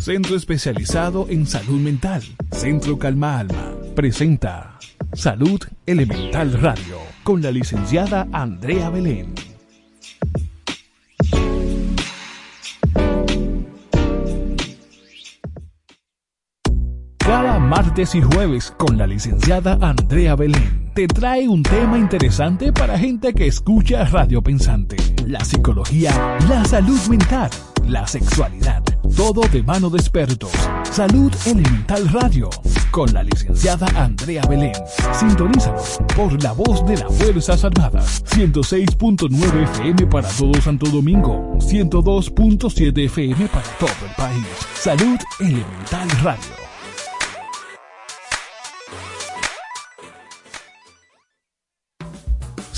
[0.00, 2.22] Centro especializado en salud mental.
[2.52, 3.74] Centro Calma Alma.
[3.94, 4.78] Presenta
[5.12, 9.34] Salud Elemental Radio con la licenciada Andrea Belén.
[17.18, 22.98] Cada martes y jueves con la licenciada Andrea Belén te trae un tema interesante para
[22.98, 24.96] gente que escucha Radio Pensante.
[25.26, 27.50] La psicología, la salud mental,
[27.86, 28.82] la sexualidad,
[29.16, 30.50] todo de mano de expertos.
[30.90, 32.50] Salud Elemental Radio
[32.90, 34.72] con la licenciada Andrea Belén.
[35.12, 35.82] Sintonízalo
[36.16, 38.24] por la voz de las Fuerzas Armadas.
[38.26, 41.56] 106.9 FM para todo Santo Domingo.
[41.58, 44.46] 102.7 FM para todo el país.
[44.74, 46.69] Salud Elemental Radio.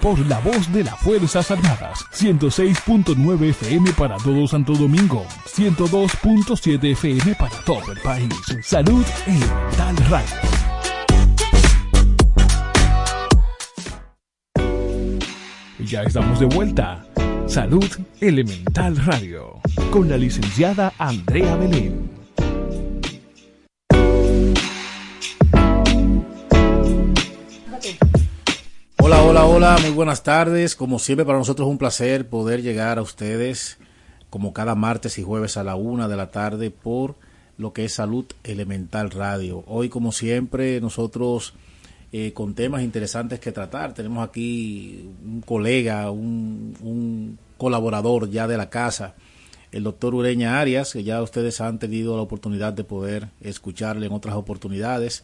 [0.00, 2.04] por la voz de las Fuerzas Armadas.
[2.12, 5.24] 106.9 FM para todo Santo Domingo.
[5.46, 8.32] 102.7 FM para todo el país.
[8.62, 10.66] Salud Elemental Radio.
[15.86, 17.04] Ya estamos de vuelta.
[17.46, 17.86] Salud
[18.20, 19.60] Elemental Radio.
[19.92, 22.25] Con la licenciada Andrea Belén.
[29.06, 30.74] Hola, hola, hola, muy buenas tardes.
[30.74, 33.78] Como siempre, para nosotros es un placer poder llegar a ustedes,
[34.30, 37.14] como cada martes y jueves a la una de la tarde, por
[37.56, 39.62] lo que es Salud Elemental Radio.
[39.68, 41.54] Hoy, como siempre, nosotros
[42.10, 43.94] eh, con temas interesantes que tratar.
[43.94, 49.14] Tenemos aquí un colega, un, un colaborador ya de la casa,
[49.70, 54.12] el doctor Ureña Arias, que ya ustedes han tenido la oportunidad de poder escucharle en
[54.12, 55.22] otras oportunidades.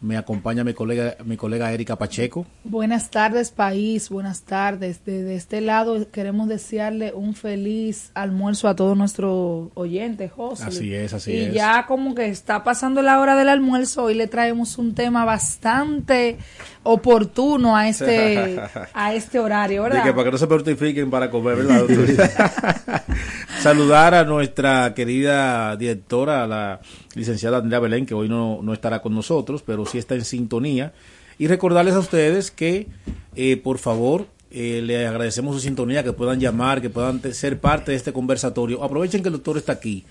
[0.00, 2.46] Me acompaña mi colega, mi colega Erika Pacheco.
[2.64, 4.10] Buenas tardes, país.
[4.10, 5.00] Buenas tardes.
[5.06, 10.64] Desde este lado queremos desearle un feliz almuerzo a todos nuestros oyentes, José.
[10.64, 11.48] Así es, así y es.
[11.48, 15.24] Y ya como que está pasando la hora del almuerzo, hoy le traemos un tema
[15.24, 16.36] bastante
[16.82, 18.60] oportuno a este
[18.92, 20.04] a este horario, ¿verdad?
[20.04, 21.84] De que para que no se mortifiquen para comer, ¿verdad?
[23.66, 26.78] Saludar a nuestra querida directora, la
[27.16, 30.92] licenciada Andrea Belén, que hoy no, no estará con nosotros, pero sí está en sintonía.
[31.36, 32.86] Y recordarles a ustedes que,
[33.34, 37.90] eh, por favor, eh, le agradecemos su sintonía, que puedan llamar, que puedan ser parte
[37.90, 38.84] de este conversatorio.
[38.84, 40.04] Aprovechen que el doctor está aquí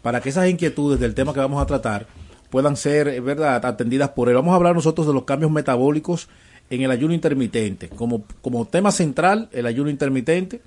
[0.00, 2.06] para que esas inquietudes del tema que vamos a tratar
[2.48, 4.36] puedan ser, eh, ¿verdad?, atendidas por él.
[4.36, 6.30] Vamos a hablar nosotros de los cambios metabólicos
[6.70, 7.90] en el ayuno intermitente.
[7.90, 10.62] Como, como tema central, el ayuno intermitente.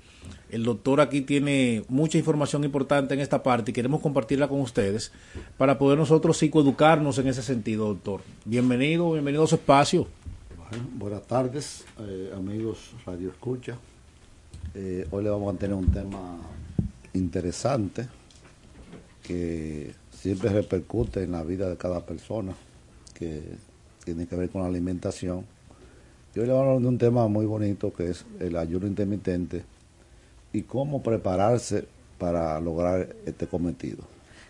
[0.48, 5.10] El doctor aquí tiene mucha información importante en esta parte y queremos compartirla con ustedes
[5.58, 8.20] para poder nosotros psicoeducarnos en ese sentido, doctor.
[8.44, 10.06] Bienvenido, bienvenido a su espacio.
[10.94, 13.76] buenas tardes, eh, amigos Radio Escucha.
[14.74, 16.38] Eh, hoy le vamos a tener un tema
[17.14, 18.06] interesante
[19.24, 22.54] que siempre repercute en la vida de cada persona,
[23.14, 23.42] que
[24.04, 25.44] tiene que ver con la alimentación.
[26.36, 28.86] Y hoy le vamos a hablar de un tema muy bonito que es el ayuno
[28.86, 29.64] intermitente
[30.56, 31.86] y cómo prepararse
[32.18, 34.04] para lograr este cometido.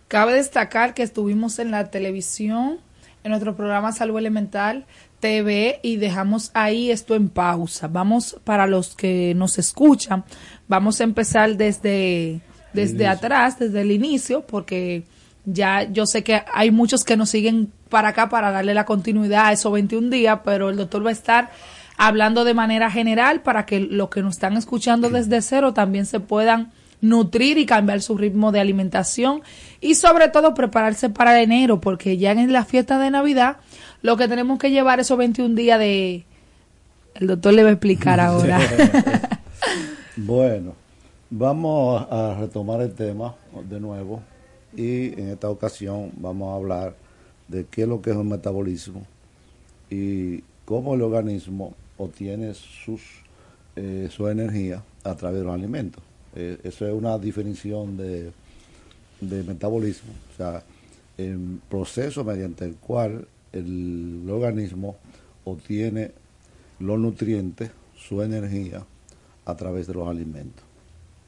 [0.06, 2.78] Cabe destacar que estuvimos en la televisión,
[3.24, 4.86] en nuestro programa Salud Elemental
[5.18, 7.88] TV y dejamos ahí esto en pausa.
[7.88, 10.24] Vamos, para los que nos escuchan,
[10.68, 12.40] vamos a empezar desde
[12.72, 15.02] desde atrás, desde el inicio, porque
[15.44, 19.46] ya yo sé que hay muchos que nos siguen para acá para darle la continuidad
[19.46, 21.50] a esos 21 días, pero el doctor va a estar
[21.96, 26.20] hablando de manera general para que los que nos están escuchando desde cero también se
[26.20, 29.42] puedan nutrir y cambiar su ritmo de alimentación
[29.80, 33.58] y sobre todo prepararse para enero, porque ya en la fiesta de Navidad
[34.02, 36.24] lo que tenemos que llevar esos 21 días de...
[37.14, 38.60] El doctor le va a explicar ahora.
[40.16, 40.74] bueno,
[41.30, 43.34] Vamos a retomar el tema
[43.68, 44.22] de nuevo
[44.76, 46.94] y en esta ocasión vamos a hablar
[47.48, 49.02] de qué es lo que es el metabolismo
[49.90, 53.00] y cómo el organismo obtiene sus,
[53.76, 56.02] eh, su energía a través de los alimentos.
[56.34, 58.32] Eh, eso es una definición de,
[59.20, 60.62] de metabolismo, o sea,
[61.16, 64.96] el proceso mediante el cual el organismo
[65.44, 66.12] obtiene
[66.78, 68.84] los nutrientes, su energía,
[69.46, 70.66] a través de los alimentos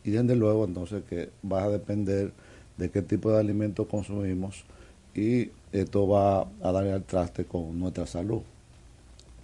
[0.09, 2.33] y desde luego entonces que va a depender
[2.79, 4.65] de qué tipo de alimentos consumimos
[5.15, 8.41] y esto va a darle al traste con nuestra salud.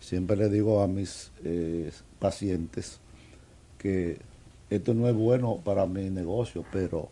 [0.04, 3.00] Siempre le digo a mis eh, pacientes
[3.78, 4.18] que
[4.68, 7.08] esto no es bueno para mi negocio, pero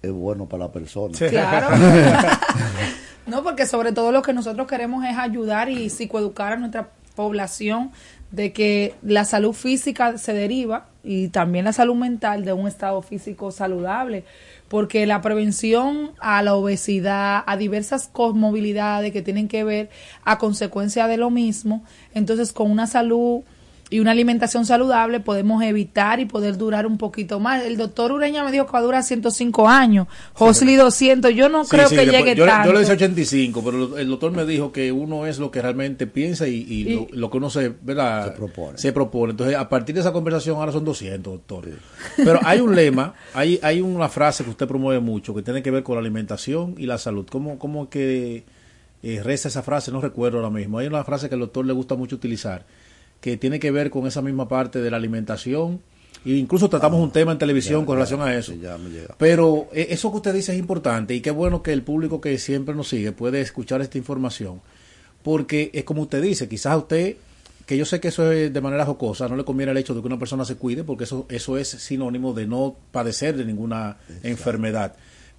[0.00, 1.18] es bueno para la persona.
[1.18, 1.76] Claro.
[3.26, 7.90] no, porque sobre todo lo que nosotros queremos es ayudar y psicoeducar a nuestra población
[8.30, 13.02] de que la salud física se deriva y también la salud mental de un estado
[13.02, 14.24] físico saludable,
[14.68, 19.90] porque la prevención a la obesidad, a diversas cosmovilidades que tienen que ver
[20.24, 21.84] a consecuencia de lo mismo,
[22.14, 23.42] entonces con una salud
[23.90, 27.64] y una alimentación saludable podemos evitar y poder durar un poquito más.
[27.64, 31.64] El doctor Ureña me dijo que va a durar 105 años, Josli 200, yo no
[31.64, 32.68] creo que llegue yo, tanto.
[32.68, 36.06] Yo le hice 85, pero el doctor me dijo que uno es lo que realmente
[36.06, 38.34] piensa y, lo, que uno se, ¿verdad?
[38.76, 39.30] se, propone.
[39.30, 41.68] Entonces, a partir de esa conversación ahora son 200, doctor.
[42.16, 45.70] Pero hay un lema, hay, hay una frase que usted promueve mucho que tiene que
[45.70, 47.26] ver con la alimentación y la salud.
[47.30, 48.44] ¿Cómo, cómo que
[49.02, 49.90] eh, reza esa frase?
[49.90, 50.78] No recuerdo ahora mismo.
[50.78, 52.64] Hay una frase que al doctor le gusta mucho utilizar
[53.20, 55.80] que tiene que ver con esa misma parte de la alimentación.
[56.24, 58.52] E incluso tratamos un tema en televisión con relación a eso.
[59.18, 62.36] Pero eh, eso que usted dice es importante y qué bueno que el público que
[62.38, 64.60] siempre nos sigue puede escuchar esta información.
[65.22, 67.16] Porque es como usted dice, quizás a usted,
[67.66, 70.00] que yo sé que eso es de manera jocosa, no le conviene el hecho de
[70.00, 73.98] que una persona se cuide porque eso, eso es sinónimo de no padecer de ninguna
[74.22, 74.94] enfermedad.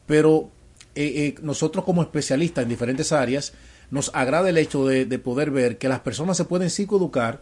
[0.05, 0.49] Pero
[0.95, 3.53] eh, eh, nosotros como especialistas en diferentes áreas,
[3.91, 7.41] nos agrada el hecho de, de poder ver que las personas se pueden psicoeducar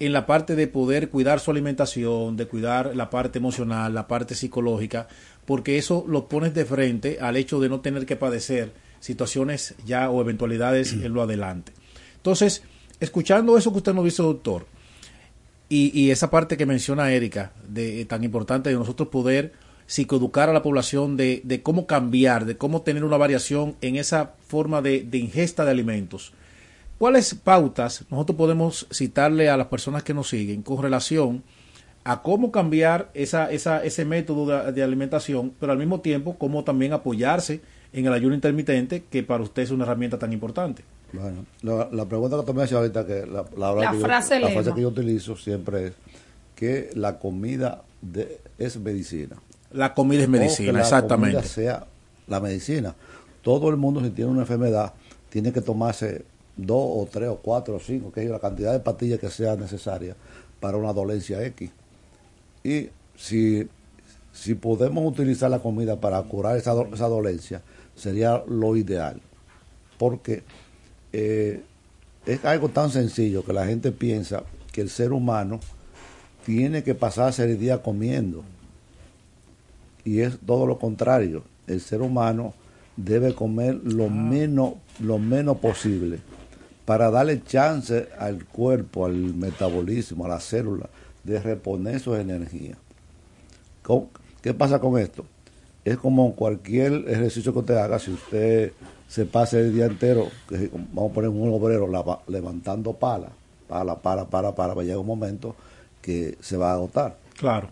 [0.00, 4.34] en la parte de poder cuidar su alimentación, de cuidar la parte emocional, la parte
[4.34, 5.06] psicológica,
[5.44, 10.08] porque eso lo pones de frente al hecho de no tener que padecer situaciones ya
[10.10, 11.72] o eventualidades en lo adelante.
[12.16, 12.62] Entonces,
[12.98, 14.66] escuchando eso que usted nos dice, doctor,
[15.68, 19.52] y, esa parte que menciona Erika, de tan importante de nosotros poder
[19.86, 24.32] psicoeducar a la población de, de, cómo cambiar, de cómo tener una variación en esa
[24.48, 26.32] forma de ingesta de alimentos
[27.00, 31.42] ¿Cuáles pautas nosotros podemos citarle a las personas que nos siguen con relación
[32.04, 36.92] a cómo cambiar esa, esa, ese método de, alimentación, pero al mismo tiempo cómo también
[36.92, 37.62] apoyarse
[37.94, 40.84] en el ayuno intermitente, que para usted es una herramienta tan importante?
[41.14, 41.46] Bueno,
[41.90, 44.88] la, pregunta que tú me ahorita, que la, frase, que yo, la frase que yo
[44.88, 45.92] utilizo siempre es
[46.54, 47.80] que la comida
[48.58, 49.36] es medicina.
[49.72, 51.36] La comida es medicina, exactamente.
[51.36, 51.86] La comida sea
[52.26, 52.94] la medicina.
[53.40, 54.92] Todo el mundo, si tiene una enfermedad,
[55.30, 56.26] tiene que tomarse
[56.66, 59.56] dos o tres o cuatro o cinco, que es la cantidad de pastillas que sea
[59.56, 60.16] necesaria
[60.60, 61.70] para una dolencia X.
[62.62, 63.68] Y si,
[64.32, 67.62] si podemos utilizar la comida para curar esa, esa dolencia,
[67.94, 69.20] sería lo ideal.
[69.98, 70.42] Porque
[71.12, 71.62] eh,
[72.26, 75.60] es algo tan sencillo que la gente piensa que el ser humano
[76.44, 78.44] tiene que pasarse el día comiendo.
[80.04, 81.44] Y es todo lo contrario.
[81.66, 82.54] El ser humano
[82.96, 86.20] debe comer lo menos, lo menos posible
[86.90, 90.88] para darle chance al cuerpo, al metabolismo, a la célula,
[91.22, 92.74] de reponer su energía.
[94.42, 95.24] ¿Qué pasa con esto?
[95.84, 98.72] Es como cualquier ejercicio que usted haga, si usted
[99.06, 100.30] se pasa el día entero,
[100.92, 101.88] vamos a poner un obrero
[102.26, 103.28] levantando pala,
[103.68, 105.54] pala, pala, pala, pala, va a llegar un momento
[106.02, 107.16] que se va a agotar.
[107.38, 107.68] Claro.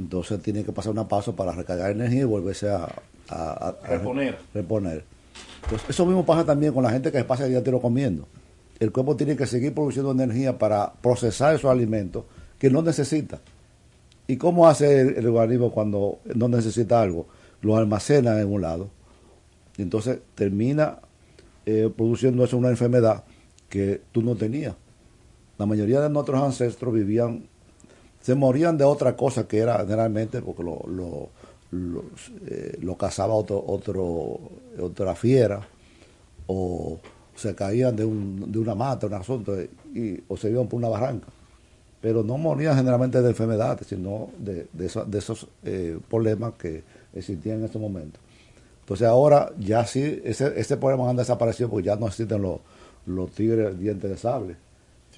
[0.00, 2.92] Entonces tiene que pasar una paso para recargar energía y volverse a,
[3.84, 4.36] reponer.
[4.52, 5.04] reponer.
[5.62, 8.26] Entonces, eso mismo pasa también con la gente que se pasa el día entero comiendo.
[8.80, 12.24] El cuerpo tiene que seguir produciendo energía para procesar esos alimentos
[12.58, 13.40] que no necesita.
[14.26, 17.26] ¿Y cómo hace el, organismo cuando no necesita algo?
[17.62, 18.90] Lo almacena en un lado.
[19.76, 20.98] Y entonces termina
[21.64, 23.24] eh, produciendo eso una enfermedad
[23.68, 24.74] que tú no tenías.
[25.56, 27.44] La mayoría de nuestros ancestros vivían,
[28.20, 31.30] se morían de otra cosa que era generalmente porque lo, lo,
[32.46, 34.40] eh, lo, cazaba otro, otro,
[34.80, 35.66] otra fiera
[36.46, 36.98] o
[37.38, 39.56] se caían de, un, de una mata, un asunto,
[39.94, 41.28] y, o se iban por una barranca
[42.00, 47.64] pero no morían generalmente de enfermedades, sino de, de, esos eh, problemas que existían en
[47.64, 48.20] ese momento.
[48.80, 52.60] Entonces ahora ya sí, ese, ese problema han desaparecido porque ya no existen los,
[53.06, 54.56] los tigres dientes de sable.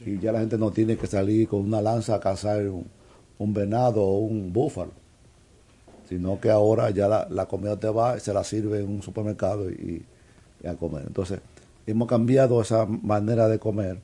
[0.05, 4.03] Y ya la gente no tiene que salir con una lanza a cazar un, venado
[4.03, 4.93] o un búfalo,
[6.09, 9.71] sino que ahora ya la, comida te va y se la sirve en un supermercado
[9.71, 10.03] y,
[10.65, 11.05] y a comer.
[11.07, 11.41] Entonces
[11.90, 13.99] hemos cambiado esa manera de comer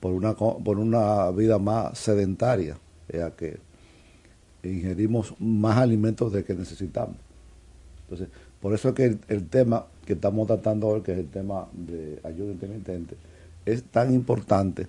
[0.00, 2.76] por una, por una vida más sedentaria,
[3.12, 3.58] ya que
[4.62, 7.16] ingerimos más alimentos de que necesitamos.
[8.04, 8.28] Entonces,
[8.60, 12.20] por eso es que el, tema que estamos tratando hoy, que es el tema de
[12.24, 13.16] ayuda intermitente,
[13.64, 14.88] es tan importante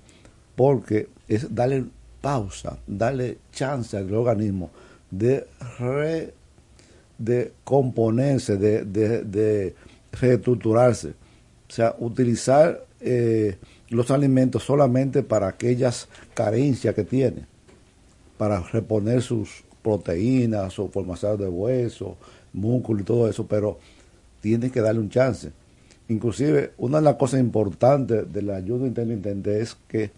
[0.56, 1.86] porque es darle
[2.22, 4.70] pausa, darle chance al organismo
[5.10, 5.46] de
[7.18, 9.76] de componerse, de, de
[10.12, 11.14] reestructurarse.
[11.74, 13.58] O sea, utilizar eh,
[13.90, 17.48] los alimentos solamente para aquellas carencias que tiene,
[18.38, 22.16] para reponer sus proteínas, su formación de hueso,
[22.54, 23.80] músculo y todo eso, pero
[24.40, 25.52] tiene que darle un chance.
[26.10, 30.12] Inclusive, una de las cosas importantes del ayuno intermitente es que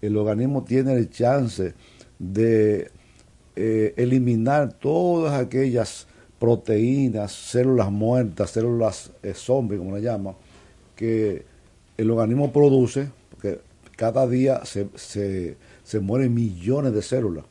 [0.00, 1.74] el organismo tiene el chance
[2.18, 2.90] de
[3.54, 6.06] eh, eliminar todas aquellas
[6.38, 10.34] proteínas, células muertas, células eh, zombies, como le llaman,
[10.96, 11.44] que
[11.96, 13.60] el organismo produce, porque
[13.96, 17.44] cada día se, se, se mueren millones de células,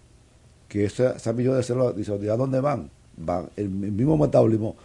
[0.68, 2.90] que esas, millones de células, dice, ¿a dónde van?
[3.18, 4.76] van el, mismo metabolismo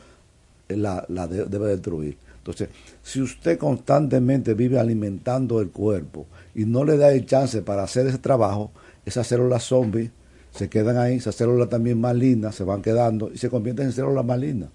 [0.69, 2.17] la, la debe destruir.
[2.39, 2.69] Entonces,
[3.03, 8.07] si usted constantemente vive alimentando el cuerpo y no le da el chance para hacer
[8.07, 8.71] ese trabajo,
[9.05, 10.11] esas células zombies
[10.53, 14.25] se quedan ahí, esas células también malignas se van quedando y se convierten en células
[14.25, 14.71] malignas.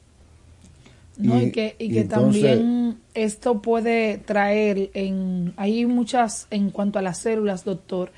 [1.17, 7.01] No, y, que, y que también esto puede traer, en, hay muchas, en cuanto a
[7.01, 8.11] las células, doctor,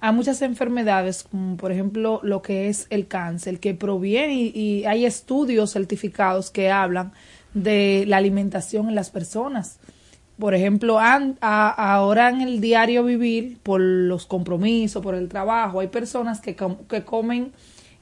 [0.00, 5.04] hay muchas enfermedades, como por ejemplo lo que es el cáncer, que proviene y, hay
[5.04, 7.12] estudios certificados que hablan
[7.54, 9.78] de la alimentación en las personas.
[10.38, 16.40] Por ejemplo, ahora en el diario vivir, por los compromisos, por el trabajo, hay personas
[16.40, 16.56] que,
[16.88, 17.52] que comen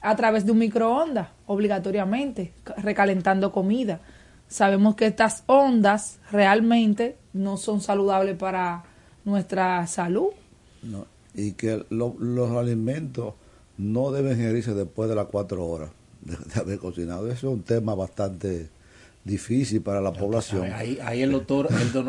[0.01, 4.01] a través de un microondas, obligatoriamente, recalentando comida
[4.53, 8.85] sabemos que estas ondas realmente no son saludables para
[9.25, 10.29] nuestra salud.
[10.83, 13.35] No, y que los alimentos
[13.79, 15.91] no deben ingerirse después de las cuatro horas
[16.21, 17.27] de, haber cocinado.
[17.29, 18.69] Eso es un tema bastante
[19.25, 20.71] difícil para la población.
[20.73, 21.69] Ahí, ahí el doctor,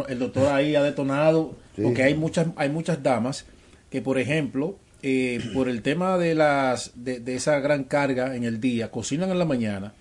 [0.09, 3.45] el, doctor ahí ha detonado, porque hay muchas, hay muchas damas
[3.89, 8.43] que, por ejemplo, eh, por el tema de las, de, de esa gran carga en
[8.43, 9.93] el día, cocinan en la mañana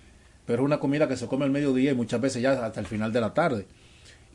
[0.45, 2.85] pero es una comida que se come al mediodía y muchas veces ya hasta el
[2.85, 3.65] final de la tarde.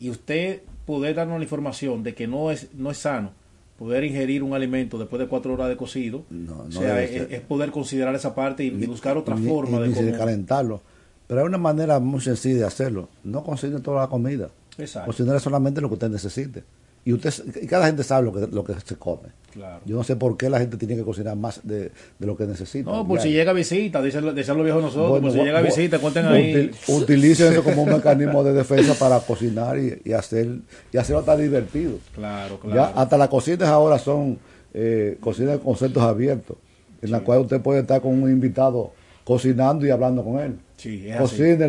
[0.01, 3.33] Y usted poder darnos la información de que no es, no es sano
[3.79, 6.25] poder ingerir un alimento después de cuatro horas de cocido,
[6.67, 10.83] o sea, es, poder considerar esa parte y, buscar otra forma de, calentarlo.
[11.29, 13.09] Pero hay una manera muy sencilla de hacerlo.
[13.23, 14.51] No cocine toda la comida.
[14.79, 15.07] Exacto.
[15.07, 16.65] Cocinar solamente lo que usted necesite
[17.09, 19.31] y usted y cada gente sabe lo que lo que se come.
[19.51, 19.81] Claro.
[19.87, 22.91] Yo no sé por qué la gente tiene que cocinar más de, lo que necesita.
[22.91, 26.71] No, por si llega visita, dicen, los viejos nosotros, por si llega visita, cuenten ahí.
[26.87, 30.59] utilicen eso como un mecanismo de defensa para cocinar y, hacer
[30.93, 31.95] y hacerlo tan divertido.
[32.15, 32.77] Claro, claro.
[32.77, 34.39] Ya hasta las cocinas ahora son
[34.75, 36.59] eh, cocinas de conceptos abiertos,
[37.01, 38.93] en la cual usted puede estar con un invitado
[39.25, 40.59] cocinando y hablando con él.
[40.79, 41.05] Sí,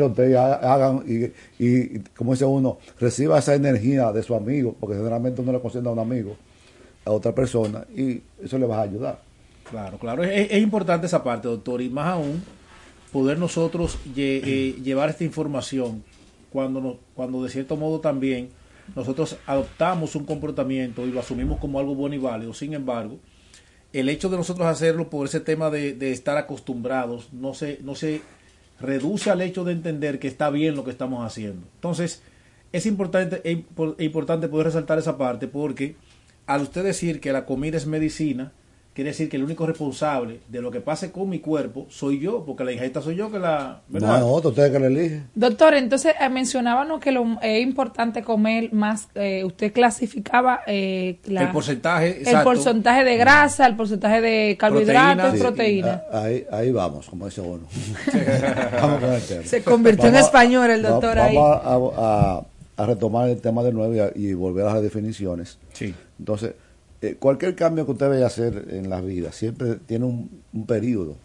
[0.05, 5.41] usted hagan y, y, como dice uno, reciba esa energía de su amigo, porque generalmente
[5.41, 6.35] uno le cocina a un amigo,
[7.05, 9.19] a otra persona, y eso le va a ayudar.
[9.69, 10.23] Claro, claro.
[10.23, 12.41] Es, es importante esa parte, doctor, y más aún
[13.11, 16.03] poder nosotros lle- eh, llevar esta información
[16.51, 18.49] cuando, no- cuando de cierto modo también
[18.95, 22.53] nosotros adoptamos un comportamiento y lo asumimos como algo bueno y válido.
[22.53, 23.17] Sin embargo,
[23.93, 27.95] el hecho de nosotros hacerlo por ese tema de, de estar acostumbrados no se, no
[27.95, 28.21] se
[28.81, 31.67] reduce al hecho de entender que está bien lo que estamos haciendo.
[31.75, 32.21] Entonces,
[32.71, 33.59] es importante, es
[33.97, 35.95] es importante poder resaltar esa parte porque
[36.45, 38.51] al usted decir que la comida es medicina,
[38.93, 42.43] quiere decir que el único responsable de lo que pase con mi cuerpo soy yo,
[42.45, 43.81] porque la ingesta soy yo que la...
[43.87, 44.17] No ¿verdad?
[44.17, 45.27] es otro, ustedes que le eligen.
[45.35, 51.43] Doctor, entonces eh, mencionábamos que lo, es importante comer más, eh, usted clasificaba eh, la-
[51.43, 52.43] el porcentaje, el exacto.
[52.43, 56.01] porcentaje de grasa, el porcentaje de carbohidratos, Proteína.
[56.01, 56.03] proteína.
[56.11, 57.67] Sí, ahí, ahí vamos, como dice uno.
[58.81, 59.43] vamos con el tema.
[59.43, 61.35] Se convirtió en Vamos español el va- doctor ahí.
[61.35, 62.43] Vamos a, a-
[62.77, 65.57] a retomar el tema de nuevo y, a- y volver a las definiciones.
[65.73, 65.93] Sí.
[66.17, 66.53] Entonces,
[67.01, 70.65] eh, cualquier cambio que usted vaya a hacer en la vida siempre tiene un, un
[70.65, 71.15] periodo.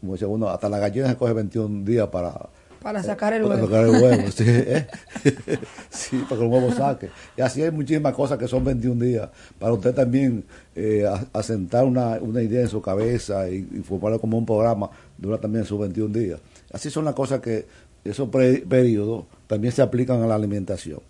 [0.00, 2.48] Como dice uno, hasta la gallina se coge 21 días para,
[2.82, 3.66] Para sacar el para huevo.
[3.66, 4.30] sacar el huevo.
[4.34, 4.86] sí, ¿eh?
[5.90, 7.10] Sí, para que el huevo saque.
[7.36, 9.28] Y así hay muchísimas cosas que son 21 días.
[9.58, 14.38] Para usted también eh, asentar una, una idea en su cabeza y, y formarlo como
[14.38, 16.40] un programa, dura también sus 21 días.
[16.72, 17.66] Así son las cosas que
[18.04, 21.00] esos periodos también se aplican a la alimentación.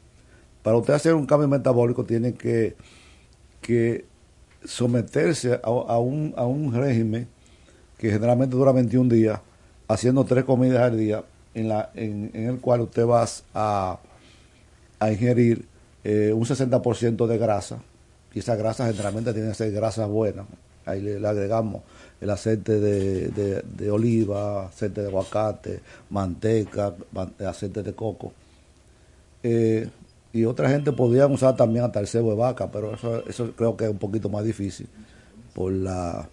[0.62, 2.74] Para usted hacer un cambio metabólico tiene que,
[3.66, 4.04] que
[4.64, 7.26] someterse a, un, a un régimen
[7.98, 9.40] que generalmente dura 21 días,
[9.88, 13.98] haciendo tres comidas al día, en, la, en, el cual usted va a,
[15.00, 15.64] a ingerir
[16.04, 17.78] eh, un 60% de grasa,
[18.34, 20.44] y esa grasa generalmente tiene que ser grasa buena.
[20.84, 21.82] Ahí le, agregamos
[22.20, 25.80] el aceite de, de- de oliva, aceite de aguacate,
[26.10, 28.32] manteca, man- aceite de coco.
[29.42, 29.88] Eh,
[30.36, 33.76] y otra gente podrían usar también hasta el cebo de vaca, pero eso, eso creo
[33.76, 34.86] que es un poquito más difícil
[35.54, 36.28] por la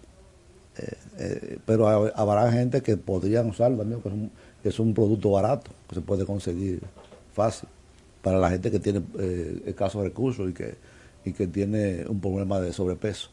[0.76, 4.30] eh, eh, pero ha- habrá gente que podrían usarlo también, que es, un,
[4.64, 6.80] es un producto barato, que se puede conseguir
[7.32, 7.68] fácil
[8.22, 10.74] para la gente que tiene eh, escasos recursos y que,
[11.24, 13.28] y que tiene un problema de sobrepeso.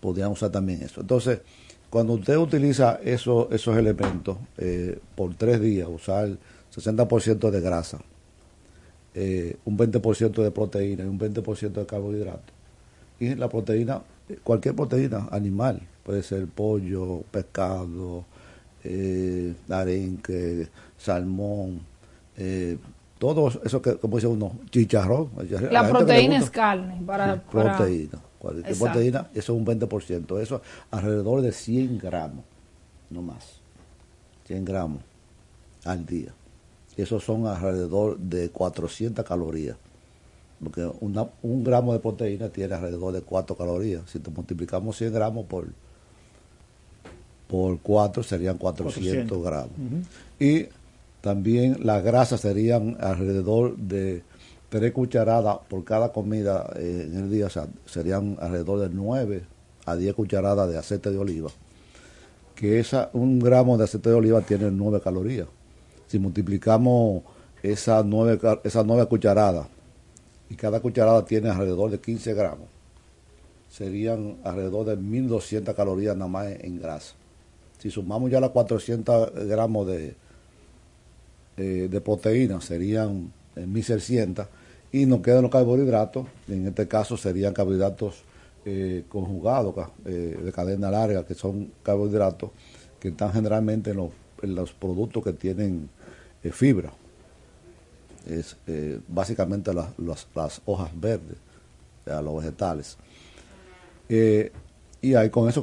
[0.00, 1.00] Podrían usar también eso.
[1.00, 1.40] Entonces,
[1.90, 6.30] cuando usted utiliza eso, esos elementos eh, por tres días, usar
[6.74, 7.98] 60% de grasa,
[9.18, 12.54] eh, un 20% de proteína y un 20% de carbohidratos,
[13.18, 14.02] y la proteína,
[14.44, 18.24] cualquier proteína animal, puede ser pollo, pescado,
[18.84, 21.80] eh, arenque, salmón,
[22.36, 22.76] eh,
[23.18, 25.30] todo eso que, como dice uno, chicharrón.
[25.70, 27.00] La le proteína es carne.
[27.06, 28.18] Para, Sí, para- proteína.
[28.38, 30.38] Cualquier proteína, eso es un 20%.
[30.38, 32.44] Eso alrededor de 100 gramos,
[33.10, 33.60] no más.
[34.44, 35.00] 100 gramos
[35.84, 36.32] al día.
[36.96, 39.76] Esos son alrededor de 400 calorías.
[40.62, 44.02] Porque una- un gramo de proteína tiene alrededor de 4 calorías.
[44.10, 45.66] Si te multiplicamos 100 gramos por,
[47.48, 49.42] por 4, serían 400, 400.
[49.44, 50.02] gramos.
[50.40, 50.66] Y
[51.20, 54.22] también las grasas serían alrededor de
[54.70, 57.46] 3 cucharadas por cada comida eh, en el día.
[57.46, 59.42] O sea, serían alrededor de 9
[59.84, 61.50] a 10 cucharadas de aceite de oliva.
[62.54, 65.46] Que esa, un gramo de aceite de oliva tiene 9 calorías.
[66.06, 67.22] Si multiplicamos
[67.62, 69.66] esas 9, ca- esas 9 cucharadas
[70.48, 72.68] y cada cucharada tiene alrededor de 15 gramos,
[73.70, 77.14] serían alrededor de 1200 calorías nada más en grasa.
[77.78, 80.14] Si sumamos ya las 400 gramos de,
[81.56, 84.46] eh, de proteína, serían eh, 1600
[84.92, 88.22] y nos quedan los carbohidratos, en este caso serían carbohidratos
[88.64, 92.50] eh, conjugados, eh, de cadena larga, que son carbohidratos
[93.00, 94.10] que están generalmente en los,
[94.54, 95.88] los productos que tienen
[96.42, 96.92] eh, fibra
[98.26, 99.88] es eh, básicamente las,
[100.34, 101.36] las- hojas verdes,
[102.04, 102.96] sea, los vegetales.
[104.08, 104.52] Eh,
[105.00, 105.62] y ahí con eso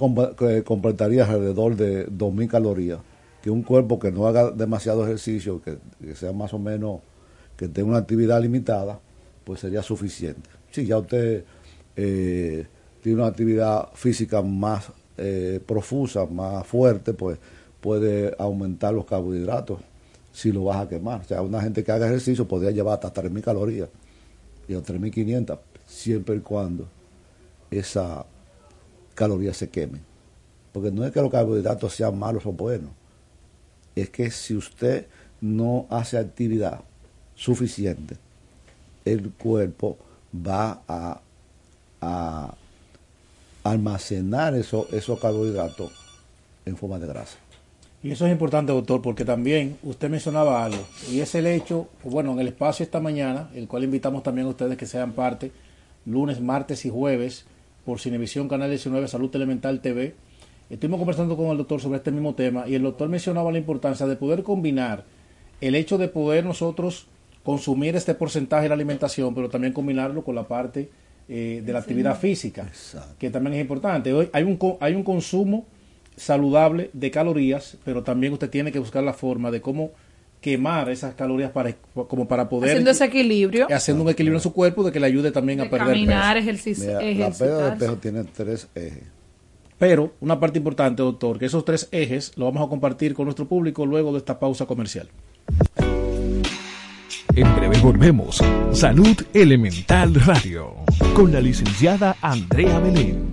[0.63, 2.99] completaría alrededor de 2.000 calorías,
[3.41, 5.77] que un cuerpo que no haga demasiado ejercicio, que,
[6.15, 7.01] sea más o menos,
[7.57, 8.99] que tenga una actividad limitada,
[9.43, 10.49] pues sería suficiente.
[10.71, 11.43] Si ya usted
[13.03, 14.85] tiene una actividad física más
[15.17, 17.37] eh, profusa, más fuerte, pues
[17.83, 19.81] puede aumentar los carbohidratos
[20.31, 21.19] si lo vas a quemar.
[21.19, 23.89] O sea, una gente que haga ejercicio podría llevar hasta 3.000 calorías
[24.69, 26.87] y a 3.500, siempre y cuando
[27.69, 28.23] esas
[29.15, 30.01] calorías se quemen.
[30.71, 32.89] Porque no es que los carbohidratos sean malos o buenos,
[33.95, 35.05] es que si usted
[35.41, 36.79] no hace actividad
[37.35, 38.15] suficiente,
[39.03, 39.97] el cuerpo
[40.33, 41.19] va a,
[43.63, 45.91] almacenar eso- esos carbohidratos
[46.65, 47.37] en forma de grasa.
[48.03, 52.33] Y eso es importante, doctor, porque también usted mencionaba algo, y es el hecho, bueno,
[52.33, 55.53] en el espacio esta mañana, el cual invitamos también a ustedes que sean parte,
[56.05, 57.45] lunes, martes y jueves,
[57.85, 60.15] por Cinevisión Canal 19, Salud Elemental TV,
[60.69, 64.05] estuvimos conversando con el doctor sobre este mismo tema y el doctor mencionaba la importancia
[64.05, 65.05] de poder combinar
[65.61, 67.07] el hecho de poder nosotros
[67.43, 70.89] consumir este porcentaje de la alimentación, pero también combinarlo con la parte
[71.29, 72.69] eh, de la actividad física,
[73.17, 74.11] que también es importante.
[74.13, 75.65] Hoy hay un, hay un consumo
[76.15, 79.91] saludable de calorías, pero también usted tiene que buscar la forma de cómo
[80.43, 83.65] quemar esas calorías para como para poder haciendo ese equilibrio.
[83.71, 86.91] haciendo un equilibrio en su cuerpo de que le ayude también a perder caminar ejercicio
[86.93, 89.03] la pérdida de peso tiene tres ejes.
[89.79, 93.47] Pero una parte importante doctor que esos tres ejes lo vamos a compartir con nuestro
[93.47, 95.09] público luego de esta pausa comercial.
[97.35, 98.39] En breve volvemos.
[98.73, 100.75] Salud elemental radio
[101.15, 103.32] con la licenciada Andrea Belén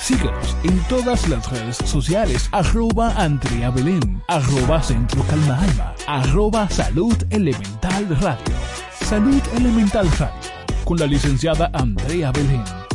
[0.05, 7.15] Síguenos en todas las redes sociales, arroba Andrea Belén, arroba Centro Calma Alma, arroba Salud
[7.31, 8.55] Elemental Radio.
[9.01, 10.51] Salud Elemental Radio,
[10.83, 12.94] con la licenciada Andrea Belén.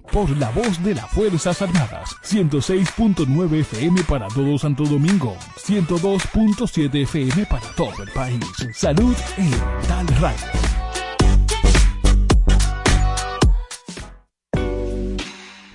[0.11, 2.15] por la voz de las Fuerzas Armadas.
[2.23, 5.35] 106.9 FM para todo Santo Domingo.
[5.57, 8.39] 102.7 FM para todo el país.
[8.73, 10.71] Salud Elemental Radio.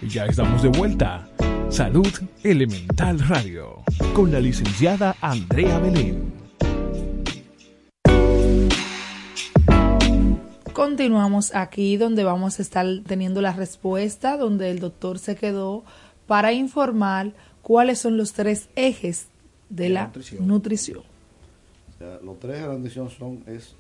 [0.02, 1.28] Ya estamos de vuelta.
[1.68, 3.82] Salud Elemental Radio.
[4.14, 6.35] Con la licenciada Andrea Belén.
[10.76, 15.84] Continuamos aquí donde vamos a estar teniendo la respuesta, donde el doctor se quedó
[16.26, 19.28] para informar cuáles son los tres ejes
[19.70, 21.02] de, la, nutrición.
[22.22, 23.74] los tres de la nutrición son es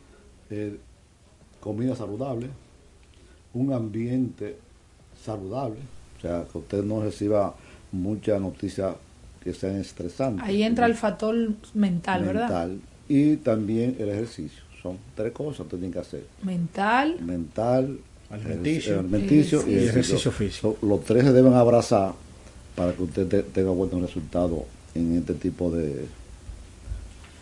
[0.48, 0.78] eh,
[1.60, 2.48] comida saludable,
[3.52, 4.56] un ambiente
[5.22, 5.80] saludable,
[6.16, 7.54] o sea, que usted no reciba
[7.92, 8.96] muchas noticias
[9.44, 10.42] que sean estresantes.
[10.46, 12.70] Ahí entra el factor mental, mental ¿verdad?
[13.06, 16.26] Y también el ejercicio son tres cosas que tienen que hacer.
[16.42, 17.16] Mental.
[17.20, 17.98] Mental,
[18.30, 20.76] alimenticio, y, ejercicio, físico.
[20.82, 22.12] los tres se deben abrazar
[22.74, 26.06] para que usted tenga buen resultado en este tipo de,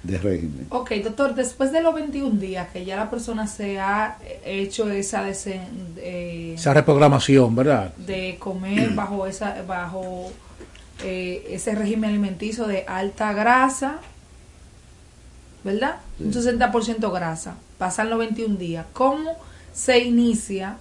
[0.02, 0.66] de régimen.
[0.70, 5.28] Ok, doctor, después de los 21 días que ya la persona se ha hecho esa
[5.28, 7.94] eh, esa reprogramación, ¿verdad?
[7.96, 10.30] De comer bajo esa bajo
[11.02, 13.98] eh, ese régimen alimenticio de alta grasa,
[15.64, 15.96] ¿verdad?
[16.20, 17.56] Un 60% grasa.
[17.78, 18.86] Pasan los 21 días.
[18.92, 19.32] ¿Cómo
[19.72, 20.76] se inicia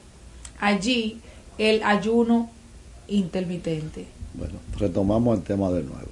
[0.59, 1.19] allí
[1.57, 2.49] el ayuno
[3.07, 4.05] intermitente?
[4.33, 6.11] Bueno, retomamos el tema de nuevo.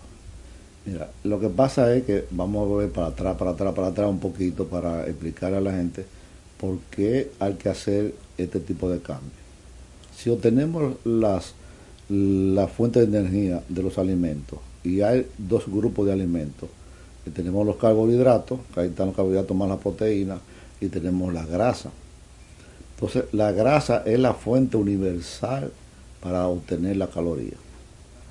[0.85, 4.09] Mira, lo que pasa es que vamos a volver para atrás, para atrás, para atrás
[4.09, 6.05] un poquito para explicar a la gente
[6.59, 9.29] por qué hay que hacer este tipo de cambio.
[10.15, 11.53] Si obtenemos las
[12.11, 16.69] la fuente de energía de los alimentos y hay dos grupos de alimentos,
[17.29, 20.39] tenemos los carbohidratos, que ahí están los carbohidratos más la proteína,
[20.79, 21.91] y tenemos la grasa.
[22.95, 25.71] Entonces, la grasa es la fuente universal
[26.21, 27.53] para obtener la caloría.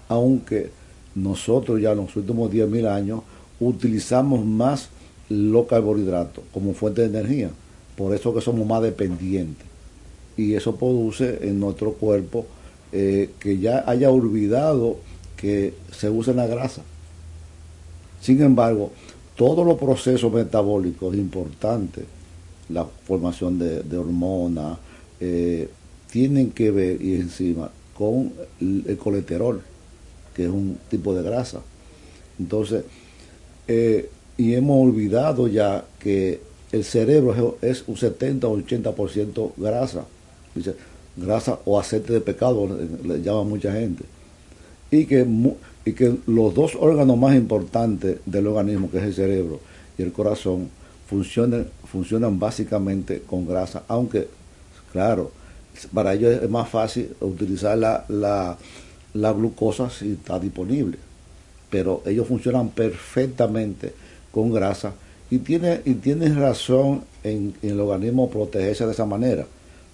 [0.09, 0.71] Aunque
[1.15, 3.21] nosotros ya en los últimos 10.000 años
[3.59, 4.89] utilizamos más
[5.29, 7.51] los carbohidratos como fuente de energía.
[7.97, 9.67] Por eso que somos más dependientes.
[10.37, 12.47] Y eso produce en nuestro cuerpo
[12.93, 14.97] eh, que ya haya olvidado
[15.37, 16.83] que se usa la grasa.
[18.21, 18.93] Sin embargo,
[19.37, 22.05] todos los procesos metabólicos importantes,
[22.69, 24.79] la formación de, hormonas,
[25.19, 25.69] eh,
[26.11, 29.63] tienen que ver y encima con el, colesterol,
[30.35, 31.61] que es un tipo de grasa.
[32.39, 32.85] Entonces,
[33.69, 36.41] eh, y hemos olvidado ya que
[36.73, 40.05] el cerebro es un 70 o 80% grasa.
[40.55, 40.75] Dice,
[41.17, 42.69] grasa o aceite de pecado,
[43.05, 44.05] le, llama mucha gente.
[44.91, 45.27] Y que,
[45.91, 49.59] y que los dos órganos más importantes del organismo, que es el cerebro
[49.99, 50.69] y el corazón,
[51.09, 54.29] funcionan, funcionan básicamente con grasa, aunque,
[54.93, 55.33] claro,
[55.93, 58.57] para ellos es más fácil utilizar la, la,
[59.15, 60.97] la glucosa si está disponible,
[61.71, 63.93] pero ellos funcionan perfectamente
[64.31, 64.93] con grasa
[65.29, 69.45] y tiene, y tiene razón en, en el organismo protegerse de esa manera,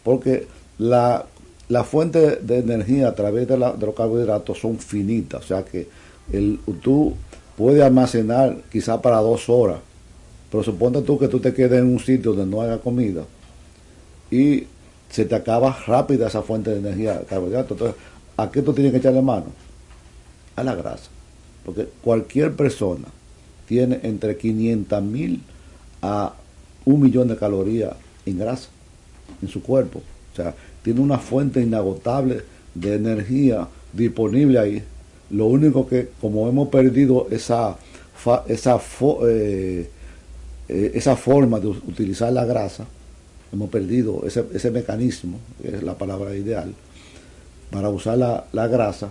[0.05, 1.25] porque la,
[1.69, 5.65] la fuente de energía a través de, la, de, los carbohidratos son finitas, o sea
[5.65, 5.89] que
[6.33, 7.15] el, tú
[7.57, 9.79] puedes almacenar quizá para dos horas,
[10.51, 13.25] pero suponte tú que tú te quedes en un sitio donde no haya comida
[14.31, 14.67] y
[15.11, 17.73] se te acaba rápida esa fuente de energía carbohidratos.
[17.73, 17.97] Entonces,
[18.37, 19.47] ¿a qué tú tienes que echarle mano?
[20.57, 21.09] A la grasa.
[21.65, 23.09] Porque cualquier persona
[23.67, 25.43] tiene entre 500 mil
[26.03, 26.35] a
[26.85, 28.69] un millón de calorías en grasa
[29.43, 30.03] en su cuerpo.
[30.33, 30.55] O sea,
[30.87, 34.85] tiene una fuente inagotable de energía disponible ahí.
[35.31, 37.77] Lo único que, como hemos perdido esa,
[38.47, 38.81] esa,
[39.27, 39.91] eh,
[40.69, 42.87] eh, esa forma de utilizar la grasa,
[43.53, 46.73] hemos perdido ese, ese mecanismo, que es la palabra ideal,
[47.73, 49.11] para usar la, la grasa,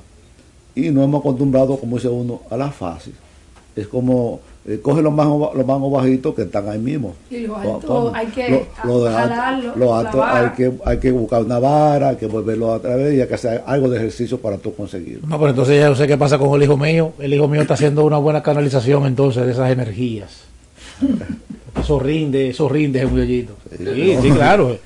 [0.75, 3.15] y nos hemos acostumbrado, como dice uno, a la fácil
[3.75, 7.13] es como eh, coge los mangos, los mangos bajitos que están ahí mismo.
[7.29, 12.25] Y los altos hay que lo, hay que hay que buscar una vara, hay que
[12.25, 15.27] volverlo a través y hay que hacer algo de ejercicio para tú conseguirlo.
[15.27, 17.13] No, pero entonces ya no sé qué pasa con el hijo mío.
[17.19, 20.45] El hijo mío está haciendo una buena canalización entonces de esas energías.
[21.79, 23.53] eso rinde, eso rinde ese muchachito.
[23.77, 24.77] Sí, sí, claro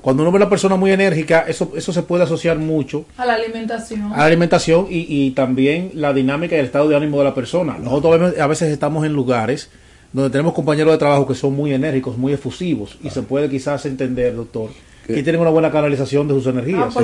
[0.00, 3.26] cuando uno ve a una persona muy enérgica, eso, eso se puede asociar mucho a
[3.26, 4.12] la alimentación.
[4.12, 7.34] A la alimentación y, y también la dinámica y el estado de ánimo de la
[7.34, 7.76] persona.
[7.78, 9.70] Nosotros a veces estamos en lugares
[10.12, 13.86] donde tenemos compañeros de trabajo que son muy enérgicos, muy efusivos, y se puede quizás
[13.86, 14.70] entender, doctor,
[15.06, 16.94] que tienen una buena canalización de sus energías.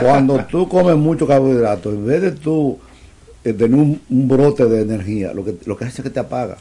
[0.00, 2.78] cuando tú comes mucho carbohidratos, en vez de tú
[3.44, 6.56] eh, tener un, brote de energía, lo que, lo que hace es que te apaga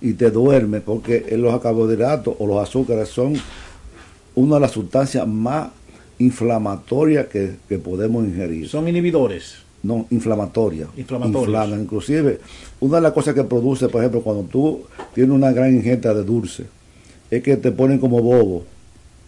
[0.00, 3.34] y te duerme, porque los carbohidratos o los azúcares son
[4.34, 5.68] una de las sustancias más
[6.18, 8.68] inflamatorias que, podemos ingerir.
[8.68, 9.56] ¿Son inhibidores?
[9.82, 10.88] No, inflamatorias.
[10.96, 11.68] Inflamatorias.
[11.70, 12.38] Inclusive,
[12.80, 14.82] una de las cosas que produce, por ejemplo, cuando tú
[15.14, 16.64] tienes una gran ingesta de dulce,
[17.30, 18.64] es que te ponen como bobo,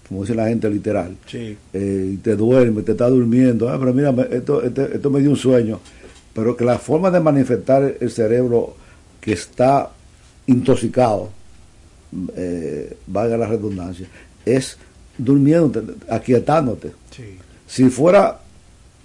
[0.08, 1.16] como dice la gente literal.
[1.26, 1.56] Sí.
[1.72, 3.68] Eh, y te duerme, te está durmiendo.
[3.68, 5.80] Ah, pero mira, esto, este, esto me dio un sueño.
[6.32, 8.76] Pero que la forma de manifestar el cerebro
[9.20, 9.90] que está
[10.46, 11.30] intoxicado,
[12.36, 14.06] eh, valga la redundancia,
[14.44, 14.76] es
[15.18, 16.92] durmiendo, aquietándote.
[17.66, 18.40] Si fuera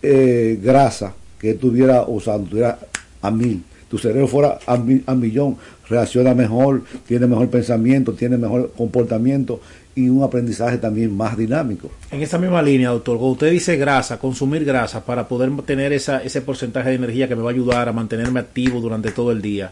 [0.02, 2.80] eh, grasa que estuviera usando, estuviera
[3.22, 5.58] a mil, tu cerebro fuera a, a millón,
[5.90, 9.60] reacciona mejor, tiene mejor pensamiento, tiene mejor comportamiento
[9.96, 11.90] y un aprendizaje también más dinámico.
[12.12, 16.24] En esa misma línea, doctor, cuando usted dice grasa, consumir grasa para poder tener esa,
[16.24, 19.42] ese porcentaje de energía que me va a ayudar a mantenerme activo durante todo el
[19.42, 19.72] día,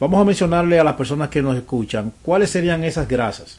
[0.00, 3.58] vamos a mencionarle a las personas que nos escuchan cuáles serían esas grasas.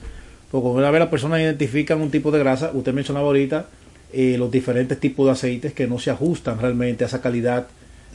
[0.52, 3.66] Porque una vez las personas identifican un tipo de grasa, usted mencionaba ahorita
[4.14, 7.68] eh, los diferentes tipos de aceites que no se ajustan realmente a esa calidad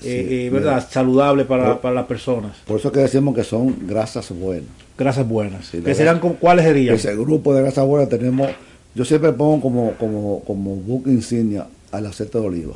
[0.03, 0.87] eh, eh, ¿verdad?
[0.89, 2.57] saludable para, para, las personas.
[2.67, 4.71] Por eso que decimos que son grasas buenas.
[4.99, 5.71] Grasas buenas.
[5.71, 6.95] ¿Qué serán, ¿Cuáles serían?
[6.95, 8.49] Ese grupo de grasas buenas tenemos,
[8.95, 12.75] yo siempre pongo como, como, como book insignia al aceite de oliva.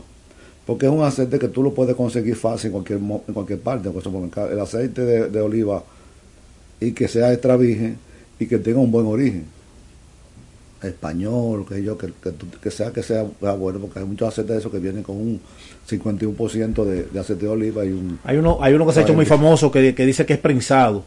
[0.66, 3.88] Porque es un aceite que tú lo puedes conseguir fácil en cualquier, en cualquier parte.
[4.50, 5.82] El aceite de, de oliva
[6.80, 7.98] y que sea extra virgen
[8.38, 9.44] y que tenga un buen origen
[10.82, 12.08] español, que yo, que,
[12.62, 15.40] que, sea que sea bueno, porque hay muchos aceites de esos que vienen con un
[15.88, 18.18] 51% de, de aceite de oliva y un...
[18.24, 21.04] Hay uno, hay uno que se ha hecho muy famoso que, dice que es prensado.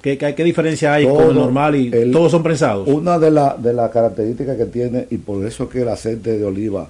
[0.00, 2.86] ¿Qué, qué, diferencia hay con el normal y todos son prensados?
[2.86, 6.44] Una de las de la características que tiene, y por eso que el aceite de
[6.44, 6.88] oliva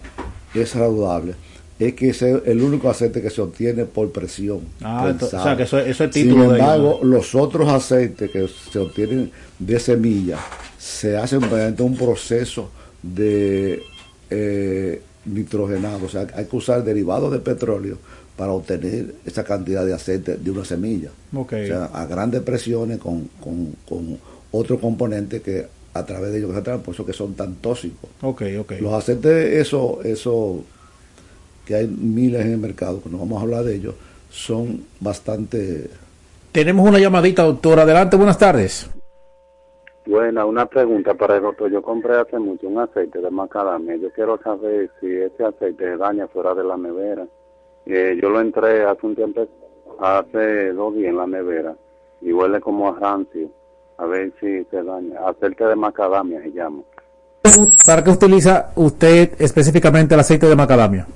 [0.54, 1.34] es saludable,
[1.78, 4.60] es que es el único aceite que se obtiene por presión.
[4.82, 8.78] Ah, o sea, que eso, eso es título Sin embargo, los otros aceites que se
[8.78, 10.38] obtienen de semilla
[10.76, 12.70] se hacen mediante un proceso
[13.02, 13.82] de
[14.30, 16.06] eh, nitrogenado.
[16.06, 17.98] O sea, hay que usar derivados de petróleo
[18.36, 21.10] para obtener esa cantidad de aceite de una semilla.
[21.32, 24.18] O sea, a grandes presiones con, con, con
[24.50, 28.10] otro componente que a través de ellos que se por eso que son tan tóxicos.
[28.22, 28.72] Ok, ok.
[28.80, 30.64] Los aceites, eso, eso
[31.68, 33.94] que hay miles en el mercado, que no vamos a hablar de ellos,
[34.30, 35.90] son bastante...
[36.50, 37.78] Tenemos una llamadita, doctor.
[37.78, 38.88] Adelante, buenas tardes.
[40.06, 41.70] Buena, una pregunta para el doctor.
[41.70, 43.96] Yo compré hace mucho un aceite de macadamia.
[43.96, 47.26] Yo quiero saber si ese aceite se daña fuera de la nevera.
[47.84, 49.46] Eh, yo lo entré hace un tiempo,
[50.00, 51.74] hace dos días en la nevera
[52.22, 53.50] y huele como a rancio.
[53.98, 55.20] A ver si se daña.
[55.26, 56.80] Aceite de macadamia se llama.
[57.84, 61.06] ¿Para qué utiliza usted específicamente el aceite de macadamia?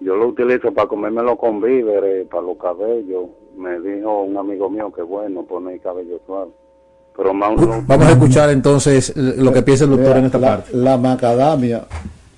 [0.00, 3.26] Yo lo utilizo para comérmelo con víveres, para los cabellos.
[3.56, 6.50] Me dijo un amigo mío que bueno poner cabello suave.
[7.16, 7.50] Pero más
[7.86, 10.70] Vamos a escuchar entonces lo que piensa el doctor Mira, en esta la, parte.
[10.76, 11.86] la macadamia,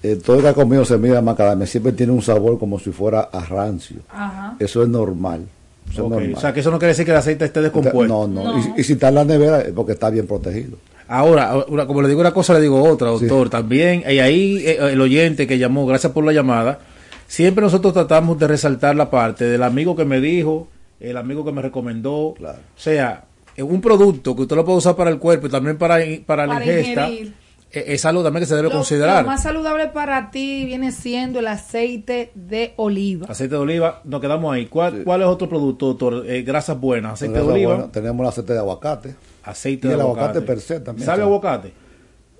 [0.02, 2.90] eh, todo el que ha comido semilla de macadamia siempre tiene un sabor como si
[2.90, 3.98] fuera a rancio.
[4.08, 4.56] Ajá.
[4.58, 5.46] Eso es normal.
[5.92, 6.34] Eso es normal.
[6.34, 8.06] O sea, que eso no quiere decir que el aceite esté descompuesto.
[8.06, 8.44] no, no.
[8.44, 8.58] No.
[8.58, 10.78] Y, y si está en la nevera es porque está bien protegido.
[11.12, 13.50] Ahora, como le digo una cosa, le digo otra, doctor.
[13.50, 16.78] También, y ahí eh, el oyente que llamó, gracias por la llamada,
[17.30, 20.66] siempre nosotros tratamos de resaltar la parte del amigo que me dijo,
[20.98, 22.34] el amigo que me recomendó.
[22.36, 22.58] Claro.
[22.76, 23.24] O sea,
[23.56, 26.46] es un producto que usted lo puede usar para el cuerpo y también para, para
[26.46, 27.08] la Para ingesta.
[27.08, 27.34] ingerir.
[27.72, 29.22] eh, Es algo también que se debe Lo, considerar.
[29.22, 33.26] lo más saludable para ti viene siendo el aceite de oliva.
[33.30, 34.66] Aceite de oliva, nos quedamos ahí.
[34.66, 36.24] ¿Cuál, cuál es otro producto, doctor?
[36.26, 39.14] Eh, grasas buenas, aceite de Entonces, oliva, bueno, tenemos el aceite de aguacate.
[39.44, 40.38] aceite y de el aguacate.
[40.38, 41.28] aguacate per se también ¿Sabe sabe.
[41.30, 41.72] aguacate?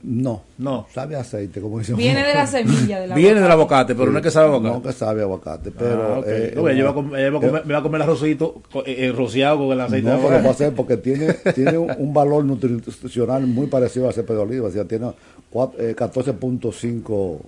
[0.03, 0.43] No.
[0.59, 0.87] No.
[0.95, 1.97] Sabe a aceite, como dicen.
[1.97, 3.95] Viene de la semilla del Viene del aguacate.
[3.95, 4.75] pero no es que sabe aguacate.
[4.75, 6.15] No que sabe aguacate, pero...
[6.15, 6.25] Ah, ok.
[6.27, 9.59] eh, No, eh, a a comer- me va a comer el arrocito eh, eh, rociado
[9.59, 12.15] con el aceite No, de pero lo va a hacer porque tiene, tiene un, un
[12.15, 14.69] valor nutricional muy parecido al aceite de oliva.
[14.69, 15.13] O sea, tiene
[15.53, 17.39] cuat- eh, 14.5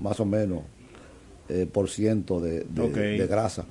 [0.00, 0.60] más o menos
[1.48, 3.64] eh, por ciento de, de- de grasa.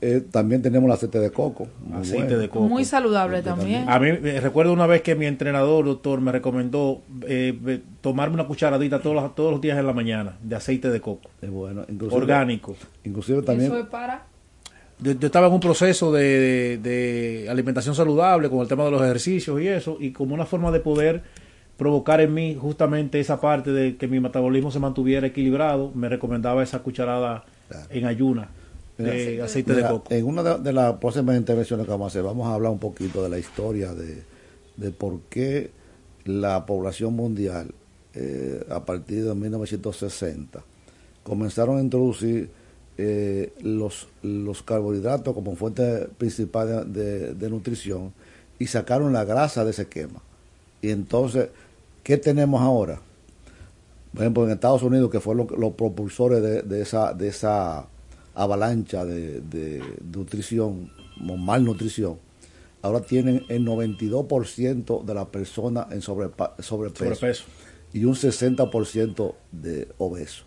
[0.00, 1.66] Eh, también tenemos el aceite de coco.
[1.84, 2.38] muy Aceite bueno.
[2.38, 2.68] de coco.
[2.68, 3.88] Muy saludable también.
[3.88, 8.34] A mí eh, recuerdo una vez que mi entrenador, doctor, me recomendó eh, eh, tomarme
[8.34, 11.50] una cucharadita todos los, todos los días en la mañana de aceite de coco, Es
[11.50, 11.84] bueno.
[11.88, 12.76] Inclusive, orgánico.
[13.02, 13.72] Inclusive también...
[13.72, 14.24] Eso es para...
[15.00, 18.90] Yo, yo estaba en un proceso de, de- de alimentación saludable con el tema de
[18.92, 21.22] los ejercicios y eso, y como una forma de poder
[21.76, 26.62] provocar en mí justamente esa parte de que mi metabolismo se mantuviera equilibrado, me recomendaba
[26.62, 27.44] esa cucharada
[27.90, 28.48] en ayuna
[28.98, 30.12] de Mira, aceite Mira, de coco.
[30.14, 32.78] En una de, de las próximas intervenciones que vamos a hacer, vamos a hablar un
[32.78, 34.22] poquito de la historia de,
[34.76, 35.70] de por qué
[36.24, 37.70] la población mundial,
[38.14, 40.62] eh, a partir de 1960,
[41.22, 42.50] comenzaron a introducir
[42.98, 48.12] eh, los, los carbohidratos como fuente principal de, de- de nutrición
[48.58, 50.20] y sacaron la grasa de ese quema.
[50.82, 51.48] Y entonces,
[52.02, 53.00] ¿qué tenemos ahora?
[54.12, 57.86] Por ejemplo, en Estados Unidos, que fueron los, los propulsores de, de esa, de esa
[58.38, 59.82] avalancha de, de
[60.14, 62.18] nutrición, malnutrición,
[62.82, 67.44] ahora tienen el 92% de las personas en sobrepa- sobrepeso, Sobrepeso.
[67.92, 70.44] y un 60% de obeso.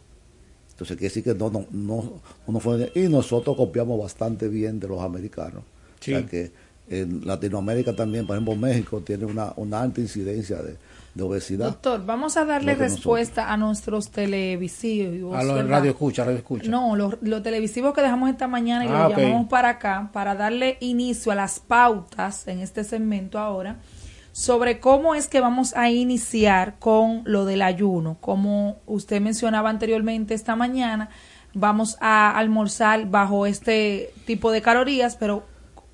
[0.72, 2.92] Entonces quiere decir que no, no, no, no fue...
[2.96, 5.64] Y nosotros copiamos bastante bien de los americanos.
[6.00, 6.14] Sí.
[6.14, 6.52] O sea que
[6.90, 10.76] en Latinoamérica también, por ejemplo, México tiene una, una alta incidencia de,
[11.14, 11.68] de obesidad.
[11.68, 15.36] Doctor, vamos a darle respuesta a nuestros televisivos.
[15.38, 15.70] A los ¿verdad?
[15.70, 16.70] radio escucha, radio escucha.
[16.70, 20.36] No, los, los televisivos que dejamos esta mañana y Ah, los llamamos para acá para
[20.36, 23.78] darle inicio a las pautas en este segmento ahora
[24.34, 28.18] sobre cómo es que vamos a iniciar con lo del ayuno.
[28.22, 31.10] Como usted mencionaba anteriormente esta mañana,
[31.54, 35.44] vamos a almorzar bajo este tipo de calorías, pero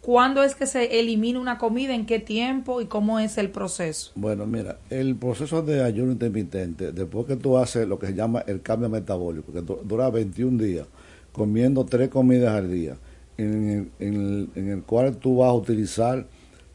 [0.07, 1.93] ¿cuándo es que se elimina una comida?
[1.93, 2.79] ¿En qué tiempo?
[2.79, 4.11] ¿Y cómo es el proceso?
[4.15, 8.41] Bueno, mira, el proceso de ayuno intermitente, después que tú haces lo que se llama
[8.47, 10.87] el cambio metabólico, que du- dura 21 días,
[11.33, 12.95] comiendo tres comidas al día,
[13.37, 16.25] en el, en el- en el cual tú vas a utilizar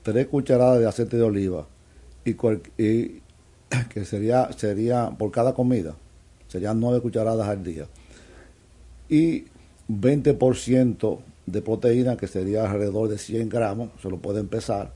[0.03, 1.67] tres cucharadas de aceite de oliva
[2.27, 3.23] y, cual- y
[3.89, 5.95] que sería sería por cada comida,
[6.49, 7.87] serían nueve cucharadas al día
[9.09, 9.47] y
[9.89, 14.93] 20% de proteína que sería alrededor de 100 gramos, se lo puede empezar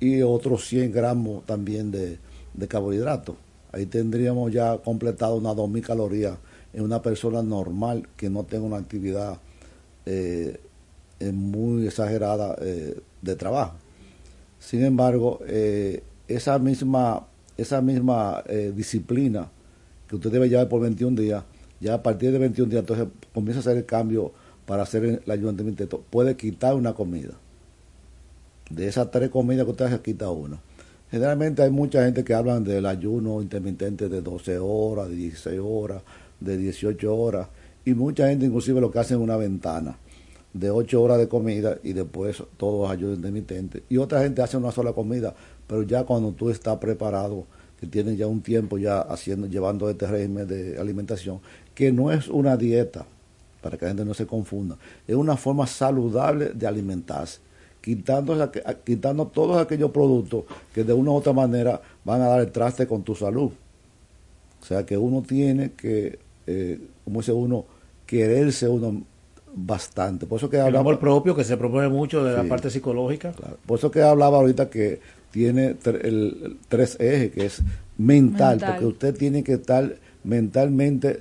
[0.00, 2.18] y otros 100 gramos también de,
[2.54, 3.36] de carbohidratos.
[3.70, 6.38] Ahí tendríamos ya completado unas 2.000 calorías
[6.72, 9.38] en una persona normal que no tenga una actividad
[10.04, 10.60] eh,
[11.20, 13.76] eh, muy exagerada eh, de trabajo.
[14.58, 15.40] Sin embargo,
[16.28, 17.26] esa misma,
[17.56, 19.50] esa misma disciplina
[20.06, 21.42] que usted debe llevar por 21 días,
[21.80, 24.32] ya a partir de 21 días, entonces comienza a hacer el cambio
[24.66, 25.96] para hacer el ayuno intermitente.
[26.10, 27.32] Puede quitar una comida.
[28.70, 30.60] De esas tres comidas que usted se quita una.
[31.10, 36.02] Generalmente hay mucha gente que hablan del ayuno intermitente de 12 horas, de 16 horas,
[36.40, 37.48] de 18 horas.
[37.84, 39.98] Y mucha gente inclusive lo que hace es una ventana
[40.54, 43.82] de 8 horas de comida y después todo ayuno intermitente.
[43.88, 45.34] Y otra gente hace una sola comida,
[45.66, 47.46] pero ya cuando tú estás preparado,
[47.80, 51.40] que tienen ya un tiempo ya haciendo, llevando este régimen de alimentación,
[51.74, 53.06] que no es una dieta,
[53.62, 57.40] para que la gente no se confunda, es una forma saludable de alimentarse,
[57.80, 58.50] quitando,
[58.84, 60.44] quitando todos aquellos productos
[60.74, 63.50] que de una u otra manera van a dar el traste con tu salud.
[64.60, 67.64] O sea que uno tiene que, eh, como dice uno,
[68.06, 69.02] quererse uno
[69.54, 70.26] bastante.
[70.26, 73.32] Por eso que hablaba, el amor propio que se propone mucho de la parte psicológica.
[73.66, 75.00] Por eso que hablaba ahorita que
[75.30, 77.62] tiene el, tres ejes, que es
[77.98, 81.20] mental, porque usted tiene que estar mentalmente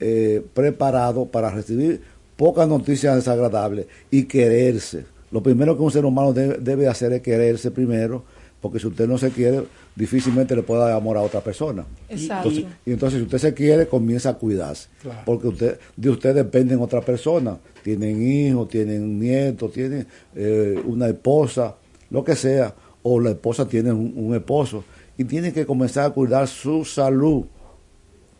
[0.00, 2.00] eh, preparado para recibir
[2.36, 5.04] pocas noticias desagradables y quererse.
[5.30, 8.22] Lo primero que un ser humano debe, hacer es quererse primero,
[8.60, 11.84] porque si usted no se quiere, difícilmente le puede dar amor a otra persona.
[12.08, 12.50] Exacto.
[12.50, 14.88] y entonces si usted se quiere, comienza a cuidarse,
[15.26, 17.58] porque usted de usted depende en otra persona.
[17.82, 21.74] Tienen hijos, tienen nietos, tienen eh, una esposa,
[22.10, 24.84] lo que sea o la esposa tiene un, esposo
[25.16, 27.44] y tiene que comenzar a cuidar su salud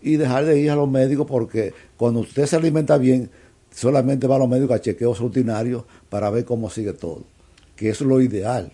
[0.01, 3.31] y dejar de ir a los médicos porque cuando usted se alimenta bien,
[3.71, 7.23] solamente va a los médicos a chequeos rutinarios para ver cómo sigue todo,
[7.77, 8.73] que eso es lo ideal.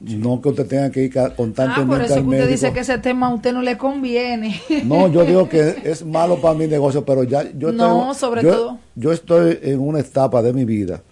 [0.00, 2.98] No que usted tenga que ir constantemente ah, por eso que usted dice que ese
[2.98, 4.60] tema a usted no le conviene.
[4.84, 8.78] No, yo digo que es malo para mi negocio, pero ya yo no, sobre todo.
[8.94, 11.02] Yo estoy en una etapa de mi vida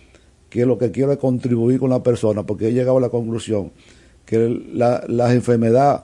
[0.48, 3.72] que lo que quiero es contribuir con la persona, porque he llegado a la conclusión
[4.24, 6.02] que la, las enfermedades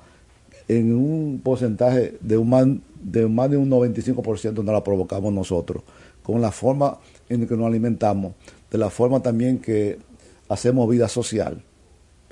[0.68, 2.66] en un porcentaje de un más
[3.02, 5.82] de, más de un 95% no la provocamos nosotros,
[6.22, 6.98] con la forma
[7.28, 8.34] en que nos alimentamos,
[8.70, 9.98] de la forma también que
[10.48, 11.62] hacemos vida social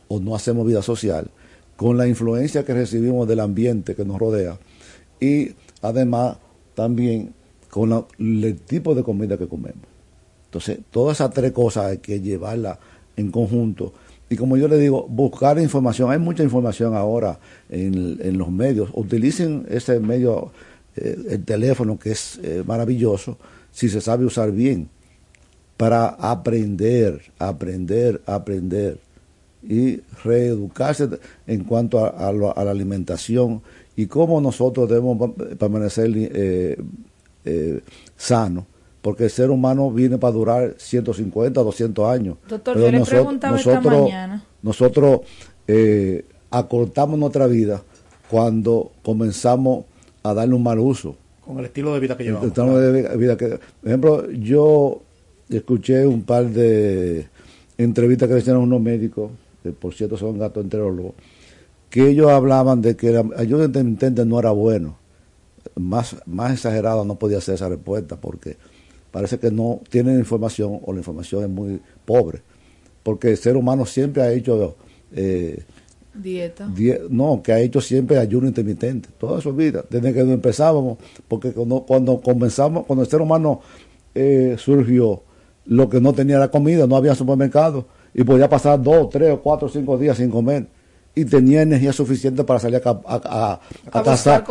[0.08, 1.30] o no hacemos vida social,
[1.76, 4.58] con la influencia que recibimos del ambiente que nos rodea
[5.18, 5.52] y
[5.82, 6.36] además
[6.74, 7.34] también
[7.70, 9.86] con el tipo de comida que comemos.
[10.46, 12.78] Entonces, todas esas tres cosas hay que llevarlas
[13.16, 13.92] en conjunto
[14.30, 16.12] y como yo le digo, buscar información.
[16.12, 18.88] Hay mucha información ahora en, los medios.
[18.94, 20.52] Utilicen ese medio,
[20.94, 23.38] eh, el teléfono, que es eh, maravilloso,
[23.72, 24.88] si se sabe usar bien,
[25.76, 29.00] para aprender, aprender, aprender
[29.64, 31.08] y reeducarse
[31.48, 33.62] en cuanto a, la alimentación
[33.96, 37.80] y cómo nosotros debemos permanecer eh,
[38.16, 38.64] sanos
[39.02, 42.36] porque el ser humano viene para durar 150, 200 años.
[42.48, 44.44] Doctor, yo le preguntaba nosotros, esta mañana.
[44.62, 45.20] Nosotros
[45.66, 47.82] eh, acortamos nuestra vida
[48.30, 49.84] cuando comenzamos
[50.22, 51.16] a darle un mal uso.
[51.44, 52.54] Con el estilo de vida que llevamos.
[52.54, 55.00] de vida que, por ejemplo, yo
[55.48, 57.26] escuché un par de
[57.78, 59.30] entrevistas que le hicieron unos médicos,
[59.62, 61.14] que por cierto son gastroenterólogos,
[61.88, 64.96] que ellos hablaban de que el ayuno intermitente no era bueno.
[65.76, 68.56] Más, más exagerado no podía ser esa respuesta porque
[69.10, 72.42] parece que no tienen información o la información es muy pobre,
[73.02, 74.76] porque el ser humano siempre ha hecho...
[75.12, 75.62] Eh,
[76.12, 76.68] Dieta.
[77.08, 80.98] no, que ha hecho siempre ayuno intermitente, toda su vida, desde que empezábamos,
[81.28, 83.60] porque cuando, cuando comenzamos, cuando el ser humano
[84.14, 85.22] eh, surgió,
[85.66, 89.40] lo que no tenía la comida, no había supermercado, y podía pasar dos, tres, o
[89.40, 90.66] cuatro, cinco días sin comer,
[91.14, 93.60] y tenía energía suficiente para salir a, a,
[93.92, 94.44] a, cazar.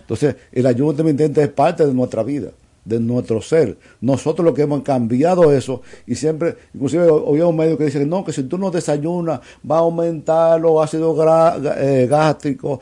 [0.00, 2.50] Entonces, el ayuno intermitente es parte de nuestra vida
[2.86, 3.76] de nuestro ser.
[4.00, 8.24] Nosotros lo que hemos cambiado eso y siempre, inclusive oí un medio que dice no,
[8.24, 11.18] que si tú no desayunas va a aumentar los ácidos
[11.76, 12.78] eh, gástricos.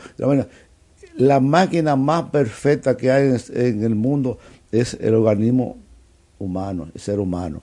[1.17, 4.39] La máquina más perfecta que hay en, el mundo
[4.71, 5.79] es el organismo
[6.39, 7.63] humano, el ser humano.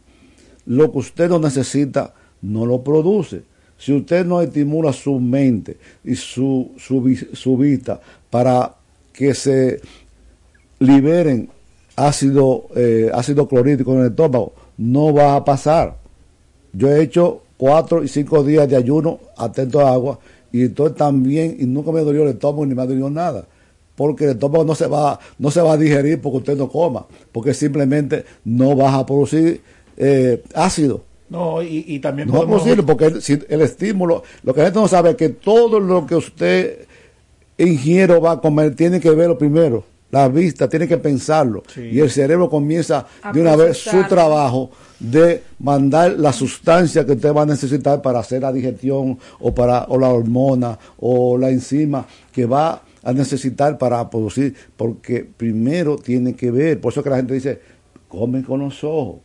[0.65, 3.43] Lo que usted no necesita, no lo produce.
[3.77, 8.75] Si usted no estimula su mente y su, su, su vista para
[9.11, 9.81] que se
[10.79, 11.49] liberen
[12.07, 14.53] ácido, eh, ácido clorhídrico en el estómago.
[14.77, 15.97] No va a pasar.
[16.73, 20.19] Yo he hecho cuatro y cinco días de ayuno atento a agua
[20.51, 23.45] y estoy también y nunca me dolió el estómago ni me ha dolido nada
[23.95, 27.05] porque el estómago no se va no se va a digerir porque usted no coma
[27.31, 29.61] porque simplemente no va a producir
[29.95, 32.83] eh, ácido no y, también no podemos...
[32.83, 36.15] porque el, el estímulo lo que la gente no sabe es que todo lo que
[36.15, 36.87] usted
[37.59, 41.63] ingiere va a comer tiene que verlo primero la vista tiene que pensarlo.
[41.75, 47.33] Y el cerebro comienza de una vez su trabajo de mandar la sustancia que usted
[47.33, 52.05] va a necesitar para hacer la digestión o para o la hormona o la enzima
[52.31, 56.79] que va a necesitar para producir porque primero tiene que ver.
[56.79, 57.59] Por eso que la gente dice
[58.07, 59.21] comen con los ojos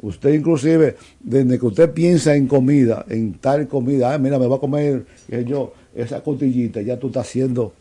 [0.00, 4.60] usted inclusive desde que usted piensa en comida en tal comida mira me va a
[4.60, 5.06] comer
[5.46, 7.72] yo esa cotillita ya tú estás haciendo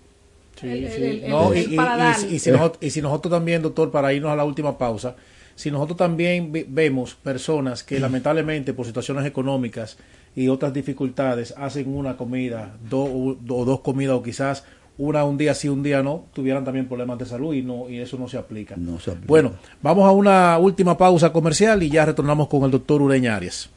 [0.63, 5.15] y, si nosotros, también, doctor, para irnos a la última pausa,
[5.55, 9.97] si nosotros también vemos personas que lamentablemente por situaciones económicas
[10.35, 14.63] y otras dificultades hacen una comida, dos o dos comidas o quizás
[14.97, 17.99] una un día sí, un día no, tuvieran también problemas de salud y no y
[17.99, 18.75] eso no se aplica.
[18.77, 19.27] No se aplica.
[19.27, 23.69] Bueno, vamos a una última pausa comercial y ya retornamos con el doctor Ureña Arias.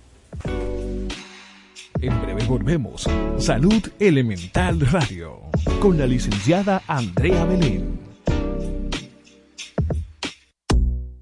[2.00, 3.08] En breve volvemos.
[3.38, 5.42] Salud Elemental Radio
[5.80, 7.98] con la licenciada Andrea Belén.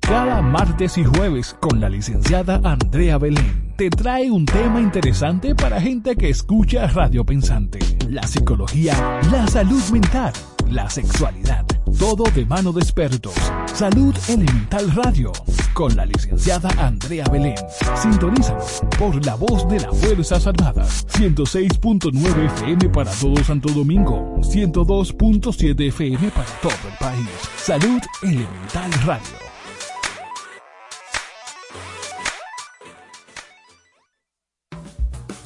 [0.00, 5.80] Cada martes y jueves con la licenciada Andrea Belén te trae un tema interesante para
[5.80, 7.78] gente que escucha Radio Pensante.
[8.08, 10.32] La psicología, la salud mental,
[10.70, 11.64] la sexualidad,
[11.98, 13.34] todo de mano de expertos.
[13.72, 15.32] Salud Elemental Radio
[15.72, 17.56] con la licenciada Andrea Belén.
[18.00, 18.64] Sintonízalo
[18.98, 21.06] por la voz de las Fuerzas Armadas.
[21.08, 24.36] 106.9 FM para todo Santo Domingo.
[24.40, 27.28] 102.7 FM para todo el país.
[27.58, 29.46] Salud Elemental Radio.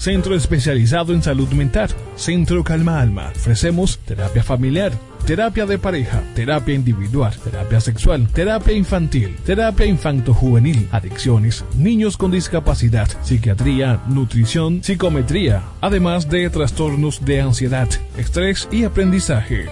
[0.01, 1.91] Centro especializado en salud mental.
[2.17, 3.33] Centro Calma Alma.
[3.37, 4.93] Ofrecemos terapia familiar,
[5.27, 13.09] terapia de pareja, terapia individual, terapia sexual, terapia infantil, terapia infanto-juvenil, adicciones, niños con discapacidad,
[13.23, 19.69] psiquiatría, nutrición, psicometría, además de trastornos de ansiedad, estrés y aprendizaje.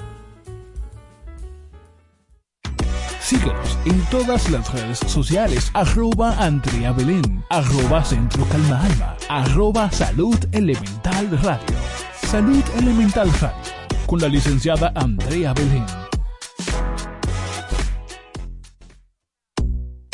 [3.27, 5.69] Síguenos en todas las redes sociales.
[5.73, 7.43] Arroba Andrea Belén.
[7.49, 9.17] Arroba Centro Calma Alma.
[9.27, 11.75] Arroba Salud Elemental Radio.
[12.21, 13.73] Salud Elemental Radio.
[14.05, 16.16] Con la licenciada Andrea Belén.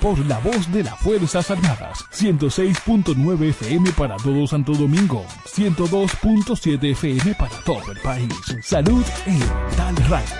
[0.00, 2.04] por la voz de las Fuerzas Armadas.
[2.12, 5.24] 106.9 FM para todo Santo Domingo.
[5.44, 8.32] 102.7 FM para todo el país.
[8.62, 10.36] Salud Elemental Radio.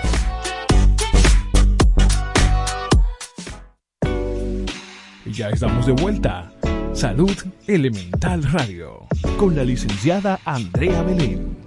[5.25, 6.51] Y ya estamos de vuelta.
[6.93, 7.35] Salud
[7.67, 9.07] Elemental Radio.
[9.37, 11.60] Con la licenciada Andrea Belén.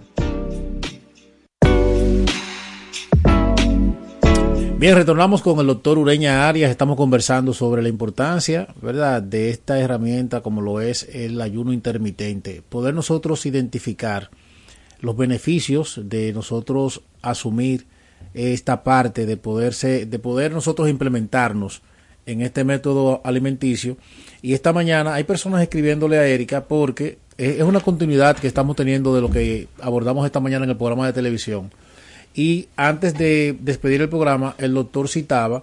[4.84, 6.70] Bien, retornamos con el doctor Ureña Arias.
[6.70, 12.60] Estamos conversando sobre la importancia, ¿verdad?, de esta herramienta como lo es el ayuno intermitente.
[12.68, 14.28] Poder nosotros identificar
[15.00, 17.86] los beneficios de nosotros asumir
[18.34, 21.80] esta parte de poderse, de poder nosotros implementarnos
[22.26, 23.96] en este método alimenticio.
[24.42, 29.14] Y esta mañana hay personas escribiéndole a Erika porque es una continuidad que estamos teniendo
[29.14, 31.70] de lo que abordamos esta mañana en el programa de televisión.
[32.34, 35.62] Y antes de despedir el programa, el doctor citaba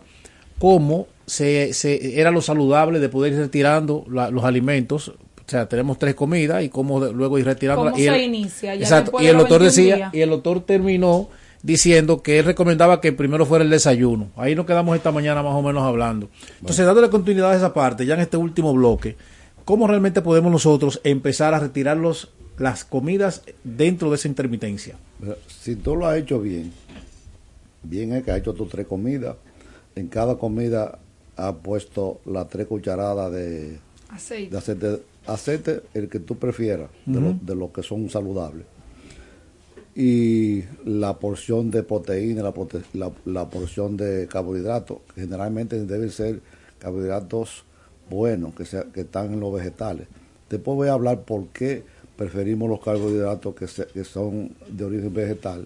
[0.57, 5.09] cómo se, se era lo saludable de poder ir retirando la, los alimentos.
[5.09, 7.84] O sea, tenemos tres comidas y cómo de, luego ir retirando.
[7.84, 8.76] ¿Cómo y se el, inicia?
[8.76, 9.22] Ya exacto.
[9.22, 11.30] Y el doctor 21 decía, y el doctor terminó
[11.63, 14.30] diciendo que él recomendaba que primero fuera el desayuno.
[14.36, 16.30] Ahí nos quedamos esta mañana más o menos hablando.
[16.59, 19.17] Entonces, dándole continuidad a esa parte, ya en este último bloque,
[19.65, 24.95] ¿cómo realmente podemos nosotros empezar a retirar los, las comidas dentro de esa intermitencia?
[25.47, 26.72] Si tú lo has hecho bien,
[27.84, 29.36] bien es que has hecho tus tres comidas,
[29.95, 30.99] en cada comida
[31.38, 33.78] has puesto las tres cucharadas de,
[34.09, 34.51] Aceite.
[34.51, 38.65] de aceite, aceite el que tú prefieras, de, lo, de los que son saludables.
[39.93, 46.09] Y la porción de proteína, la, prote- la, la porción de carbohidratos, que generalmente deben
[46.11, 46.39] ser
[46.80, 47.65] carbohidratos
[48.09, 50.07] buenos, que, sea, que están en los vegetales.
[50.49, 51.84] Después voy a hablar por qué
[52.26, 55.65] preferimos los carbohidratos que, se- que son de origen vegetal,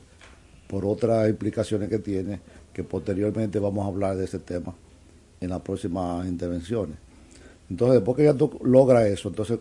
[0.68, 2.40] por otras implicaciones que tiene,
[2.72, 4.74] que posteriormente vamos a hablar de ese tema
[5.42, 6.96] en las próximas intervenciones.
[7.70, 9.60] Entonces, después que ya tú logras eso, entonces,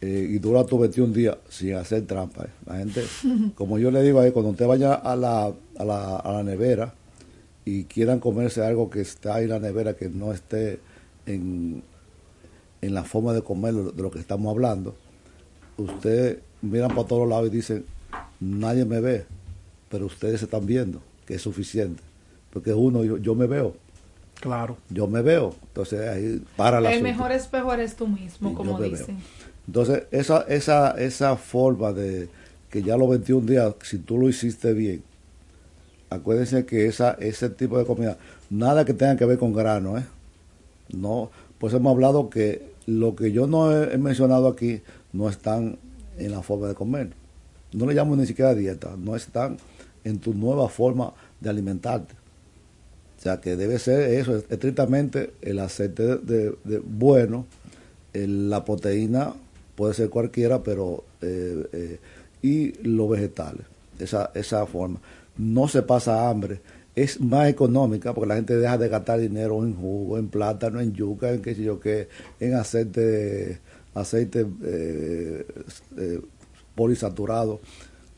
[0.00, 2.44] eh, y dura tus 21 días sin hacer trampa.
[2.44, 2.50] eh.
[2.66, 3.02] La gente,
[3.54, 6.94] como yo le digo ahí, cuando usted vaya a la, a la, a la nevera
[7.64, 10.80] y quieran comerse algo que está ahí en la nevera, que no esté
[11.26, 11.82] en,
[12.82, 14.96] en la forma de comerlo de lo que estamos hablando,
[15.76, 17.84] ustedes miran para todos lados y dicen,
[18.40, 19.24] nadie me ve,
[19.88, 22.02] pero ustedes se están viendo, que es suficiente.
[22.52, 23.74] Porque uno, yo, yo me veo,
[24.40, 24.76] Claro.
[24.90, 25.54] yo me veo.
[25.68, 29.18] Entonces ahí para la El mejor espejo eres tú mismo, como dicen.
[29.66, 32.28] Entonces, esa, esa, esa forma de
[32.70, 35.02] que ya los 21 días, si tú lo hiciste bien,
[36.10, 38.18] acuérdense que esa, ese tipo de comida,
[38.50, 40.04] nada que tenga que ver con grano, ¿eh?
[40.92, 44.82] No, pues hemos hablado que lo que yo no he, mencionado aquí
[45.12, 45.78] no están
[46.18, 47.10] en la forma de comer.
[47.72, 49.56] No le llamo ni siquiera dieta, no están
[50.04, 52.14] en tu nueva forma de alimentarte.
[53.18, 56.54] O sea que debe ser eso, estrictamente el aceite de,
[56.84, 57.46] bueno,
[58.12, 59.32] la proteína
[59.74, 61.98] puede ser cualquiera, pero eh, eh,
[62.42, 63.62] y los vegetales,
[63.98, 65.00] esa, esa forma.
[65.36, 66.60] No se pasa hambre,
[66.94, 70.92] es más económica porque la gente deja de gastar dinero en jugo, en plátano, en
[70.92, 72.08] yuca, en qué sé yo qué,
[72.40, 73.60] en aceite,
[73.94, 75.44] aceite eh,
[76.74, 77.60] polisaturado.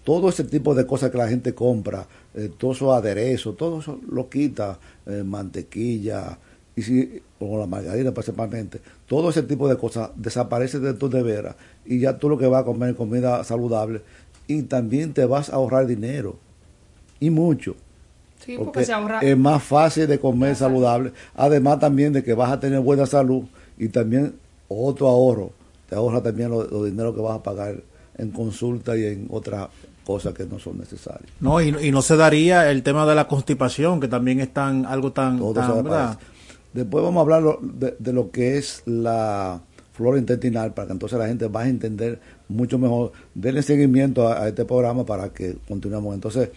[0.05, 3.99] Todo ese tipo de cosas que la gente compra, eh, todos esos aderezos, todo eso
[4.09, 6.39] lo quita, eh, mantequilla,
[6.77, 11.57] y si, o la margarina principalmente, todo ese tipo de cosas desaparece de tu nevera
[11.87, 14.03] y ya tú lo que vas a comer es comida saludable
[14.47, 16.37] y también te vas a ahorrar dinero
[17.19, 17.77] y mucho.
[18.45, 19.21] Sí, porque, se ahorra...
[19.21, 23.45] es más fácil de comer saludable, además también de que vas a tener buena salud
[23.79, 24.35] y también
[24.69, 25.53] otro ahorro,
[25.89, 27.77] te ahorra también los lo dinero que vas a pagar
[28.19, 29.69] en consulta y en otras
[30.07, 31.31] cosas que no son necesarias.
[31.41, 34.87] No, y, y, no se daría el tema de la constipación, que también es tan,
[34.87, 35.41] algo tan...
[36.73, 39.61] Después vamos a hablar de, lo que es la
[39.95, 43.13] flora intestinal, para que entonces la gente vaya a entender mucho mejor.
[43.35, 46.15] Denle seguimiento a, este programa para que continuemos.
[46.15, 46.51] Entonces,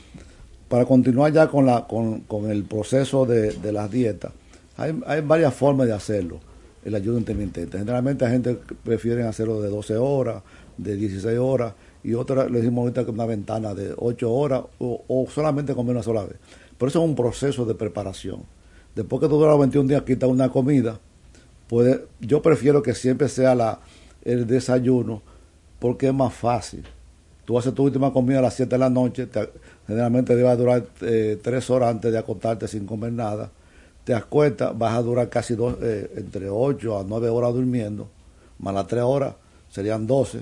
[0.70, 4.32] para continuar ya con, la, con, con el proceso de, de las dietas,
[4.78, 6.40] hay, hay varias formas de hacerlo,
[6.86, 7.78] el ayuno intermitente.
[7.78, 10.44] Generalmente la gente prefiere hacerlo de 12 horas,
[10.78, 15.28] de 16 horas, y otra le decimos ahorita que una ventana de 8 horas o,
[15.34, 16.38] solamente comer una sola vez.
[16.78, 18.44] Pero eso es un proceso de preparación.
[18.96, 21.00] Después que tú duras 21 días, quita una comida,
[21.68, 23.80] puede, yo prefiero que siempre sea la,
[24.24, 25.22] el desayuno
[25.80, 26.86] porque es más fácil.
[27.44, 29.28] Tú haces tu última comida a las 7 de la noche,
[29.90, 33.52] generalmente debe durar eh, 3 horas antes de acostarte sin comer nada.
[34.06, 38.08] Te acuestas, vas a durar casi dos, eh, entre 8 a 9 horas durmiendo,
[38.60, 39.36] más las 3 horas
[39.70, 40.40] serían 12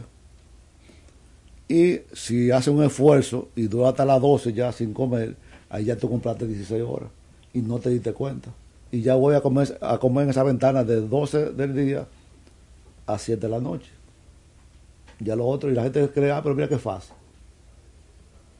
[1.67, 5.35] y si hace un esfuerzo y dura hasta las 12 ya sin comer,
[5.69, 7.09] ahí ya tú compraste 16 horas
[7.53, 8.51] y no te diste cuenta.
[8.89, 12.07] Y ya voy a comer, a comer en esa ventana de 12 del día
[13.05, 13.91] a 7 de la noche.
[15.19, 17.13] Ya lo otro, y la gente cree, ah, pero mira qué fácil.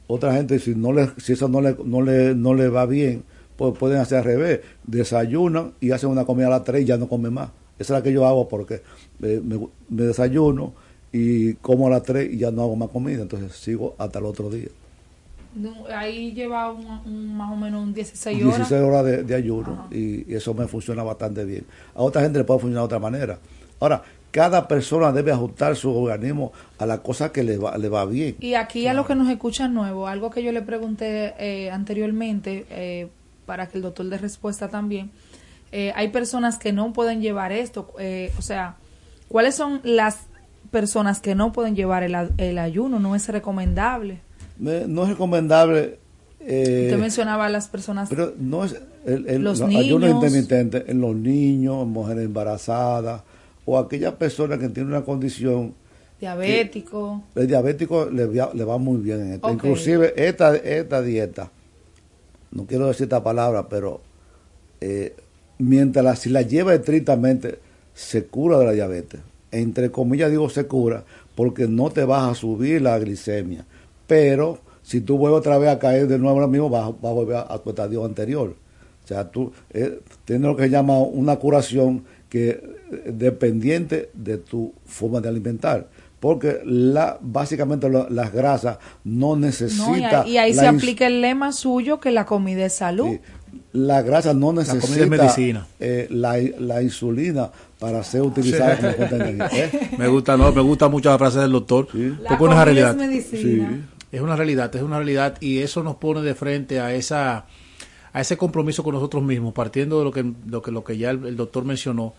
[0.08, 3.22] Otra gente, si no le, si eso no le, no le, no le va bien,
[3.56, 4.60] pues pueden hacer al revés.
[4.84, 7.50] Desayunan y hacen una comida a las 3 y ya no comen más.
[7.78, 8.82] Esa es la que yo hago porque
[9.20, 9.40] me,
[9.88, 10.72] me desayuno,
[11.12, 14.26] y como a las 3 y ya no hago más comida, entonces sigo hasta el
[14.26, 14.68] otro día.
[15.94, 18.56] ahí lleva un, más o menos un 16 horas.
[18.68, 21.64] 16 horas de, ayuno y, eso me funciona bastante bien.
[21.94, 23.38] A otra gente le puede funcionar de otra manera.
[23.80, 28.04] Ahora, cada persona debe ajustar su organismo a la cosa que le va, le va
[28.04, 28.36] bien.
[28.40, 32.66] Y aquí a los que nos escuchan nuevo, algo que yo le pregunté eh, anteriormente,
[32.70, 33.08] eh,
[33.46, 35.10] para que el doctor dé respuesta también,
[35.72, 37.92] eh, hay personas que no pueden llevar esto,
[38.38, 38.76] o sea,
[39.28, 40.28] ¿cuáles son las
[40.70, 44.20] personas que no pueden llevar el, ayuno, no es recomendable.
[44.58, 45.98] No es recomendable.
[46.40, 48.08] Eh, Usted mencionaba a las personas.
[48.08, 48.76] Pero no es
[49.06, 53.22] el, los ayuno intermitente en los niños, en mujeres embarazadas
[53.68, 55.74] o aquellas personas que tienen una condición.
[56.18, 57.22] Diabético.
[57.36, 59.50] el diabético le, le, va muy bien en esto.
[59.50, 61.52] Inclusive esta, esta dieta,
[62.50, 64.00] no quiero decir esta palabra, pero
[64.80, 65.14] eh,
[65.58, 67.58] mientras la, si la lleva estrictamente,
[67.94, 71.04] se cura de la diabetes entre comillas digo se cura,
[71.34, 73.64] porque no te vas a subir la glicemia.
[74.06, 77.36] Pero si tú vuelves otra vez a caer de nuevo lo mismo, vas, a volver
[77.36, 78.54] a, tu estadio anterior.
[79.04, 84.72] O sea, tú eh, tienes lo que se llama una curación que dependiente de tu
[84.86, 85.88] forma de alimentar.
[86.20, 90.26] Porque la, básicamente las grasas no necesitan...
[90.26, 93.18] y ahí, se aplica el lema suyo que la comida es salud.
[93.72, 95.68] la grasa no necesita medicina.
[95.78, 99.44] Eh, la, la, insulina para ser utilizada como.
[99.44, 99.90] ¿eh?
[99.98, 102.96] Me gusta, no, me gusta mucho la frase del doctor, porque es una realidad.
[104.10, 107.46] Es, una realidad, es una realidad y eso nos pone de frente a esa
[108.12, 111.10] a ese compromiso con nosotros mismos, partiendo de lo que lo que, lo que ya
[111.10, 112.14] el, doctor mencionó,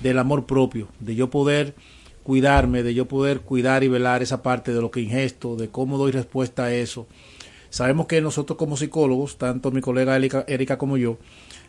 [0.00, 1.74] del amor propio, de yo poder
[2.22, 5.98] cuidarme, de yo poder cuidar y velar esa parte de lo que ingesto, de cómo
[5.98, 7.06] doy respuesta a eso.
[7.70, 11.18] Sabemos que nosotros como psicólogos, tanto mi colega Erika como yo,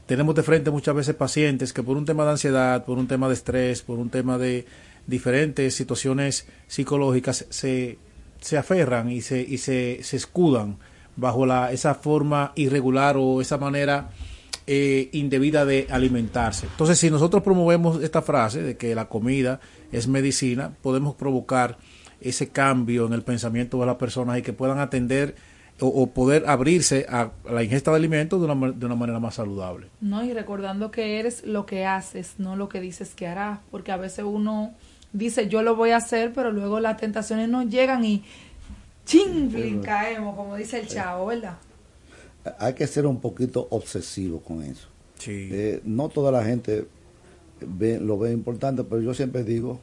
[0.06, 3.28] tenemos de frente muchas veces pacientes que por un tema de ansiedad, por un tema
[3.28, 4.66] de estrés, por un tema de
[5.08, 7.98] diferentes situaciones psicológicas se,
[8.40, 10.78] se aferran y se, y se, se escudan
[11.16, 14.10] bajo la, esa forma irregular o esa manera
[14.74, 16.66] eh, indebida de alimentarse.
[16.66, 19.60] Entonces, si nosotros promovemos esta frase de que la comida
[19.92, 21.78] es medicina, podemos provocar
[22.22, 25.36] ese cambio en el pensamiento de las personas y que puedan atender
[25.82, 29.88] o, poder abrirse a, la ingesta de alimentos de una, de una manera más saludable.
[30.00, 33.92] No, y recordando que eres lo que haces, no lo que dices que harás, porque
[33.92, 34.72] a veces uno
[35.12, 38.24] dice yo lo voy a hacer, pero luego las tentaciones nos llegan y
[39.04, 41.58] ching, caemos, como dice el chavo, ¿verdad?
[42.60, 44.88] Hay que ser un poquito obsesivo con eso.
[45.28, 46.86] Eh, no toda la gente
[47.60, 49.80] ve, lo ve importante, pero yo siempre digo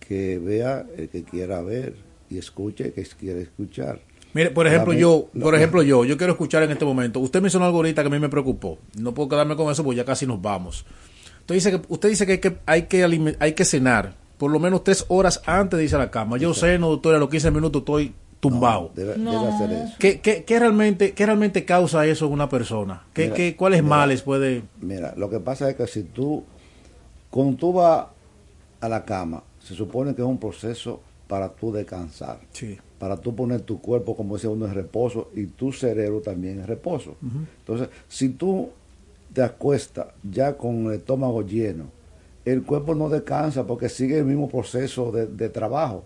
[0.00, 1.94] que vea el que quiera ver
[2.28, 4.00] y escuche el que quiera escuchar.
[4.34, 7.20] Mire, por ejemplo, yo, por ejemplo, yo, yo quiero escuchar en este momento.
[7.20, 8.78] Usted mencionó algo ahorita que a mí me preocupó.
[8.98, 10.84] No puedo quedarme con eso porque ya casi nos vamos.
[11.40, 14.58] Usted dice que, usted dice que hay que, hay que, hay que cenar por lo
[14.58, 16.36] menos tres horas antes de irse a la cama.
[16.36, 18.12] Yo ceno, doctora, a los 15 minutos estoy
[18.50, 18.90] tumbado.
[18.94, 19.94] debe, hacer eso.
[19.98, 23.04] ¿Qué, qué, qué, realmente, ¿Qué realmente causa eso en una persona?
[23.12, 24.62] ¿Qué, qué, ¿Cuáles males puede...?
[24.80, 26.44] Mira, lo que pasa es que si tú,
[27.30, 28.06] cuando tú vas
[28.80, 32.38] a la cama, se supone que es un proceso para tú descansar.
[32.52, 36.60] Sí para tú poner tu cuerpo, como decía uno, en reposo y tu cerebro también
[36.60, 37.16] en reposo.
[37.58, 38.70] Entonces, si tú
[39.30, 41.84] te acuestas ya con el estómago lleno,
[42.46, 46.04] el cuerpo no descansa porque sigue el mismo proceso de, trabajo.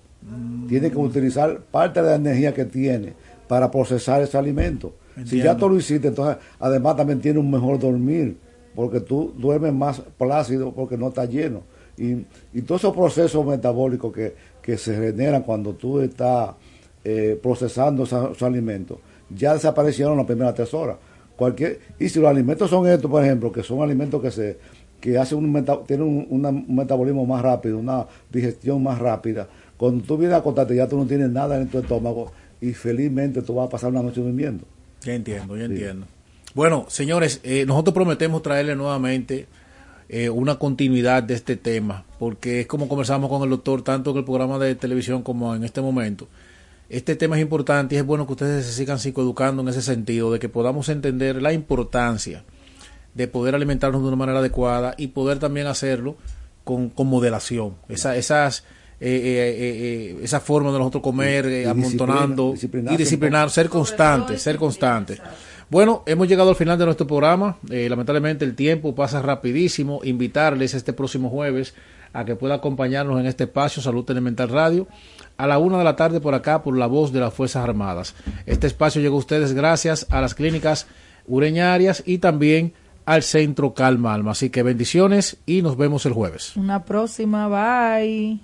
[0.68, 3.14] Tiene que utilizar parte de la energía que tiene
[3.46, 4.94] para procesar ese alimento.
[5.24, 8.36] Si ya tú lo hiciste, entonces además también tiene un mejor dormir,
[8.74, 11.62] porque tú duermes más plácido porque no está lleno.
[11.96, 16.50] Y, y todos esos procesos metabólicos que, que se generan cuando tú estás
[17.04, 19.00] eh, procesando su alimento
[19.30, 20.96] ya desaparecieron las primeras tres horas.
[21.36, 24.58] Cualquier, y si los alimentos son estos, por ejemplo, que son alimentos que se
[25.00, 29.46] que hacen un, tienen un, metabolismo más rápido, una digestión más rápida,
[29.78, 33.40] cuando tú vienes a acostarte ya tú no tienes nada en tu estómago y felizmente
[33.40, 34.66] tú vas a pasar una noche durmiendo.
[35.02, 36.06] Ya entiendo, ya entiendo.
[36.54, 39.46] Bueno, señores, eh, nosotros prometemos traerle nuevamente
[40.10, 44.18] eh, una continuidad de este tema, porque es como conversamos con el doctor, tanto en
[44.18, 46.28] el programa de televisión como en este momento
[46.88, 50.32] este tema es importante y es bueno que ustedes se sigan psicoeducando en ese sentido,
[50.32, 52.44] de que podamos entender la importancia
[53.14, 56.16] de poder alimentarnos de una manera adecuada y poder también hacerlo
[56.64, 57.74] con, con moderación.
[57.88, 58.64] Esa, esas,
[59.00, 65.18] eh, eh, eh, esa forma de nosotros comer, amontonando y disciplinar, ser constante, ser constante.
[65.70, 67.58] Bueno, hemos llegado al final de nuestro programa.
[67.62, 70.00] lamentablemente el tiempo pasa rapidísimo.
[70.02, 71.74] Invitarles este próximo jueves
[72.12, 74.88] a que pueda acompañarnos en este espacio Salud Elemental Radio
[75.36, 78.14] a la una de la tarde por acá por la voz de las Fuerzas Armadas.
[78.46, 80.88] Este espacio llegó a ustedes gracias a las clínicas
[81.26, 82.72] ureñarias y también
[83.04, 84.32] al Centro Calma Alma.
[84.32, 86.56] Así que bendiciones y nos vemos el jueves.
[86.56, 88.40] Una próxima, bye.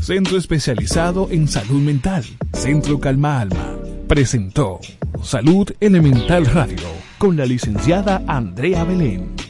[0.00, 3.76] Centro especializado en salud mental, Centro Calma Alma,
[4.08, 4.80] presentó
[5.22, 6.78] Salud Elemental Radio
[7.18, 9.47] con la licenciada Andrea Belén.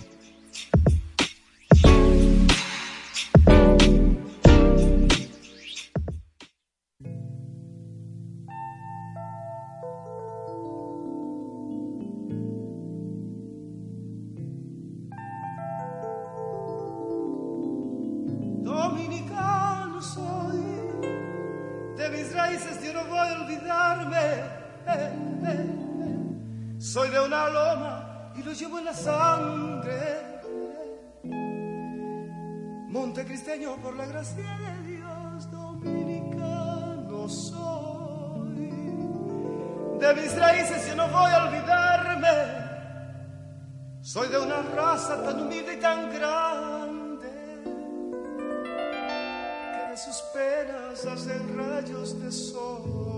[33.77, 38.71] Por la gracia de Dios, dominicano soy.
[39.99, 42.29] De mis raíces yo no voy a olvidarme.
[44.01, 47.29] Soy de una raza tan humilde y tan grande
[49.73, 53.18] que de sus penas hacen rayos de sol.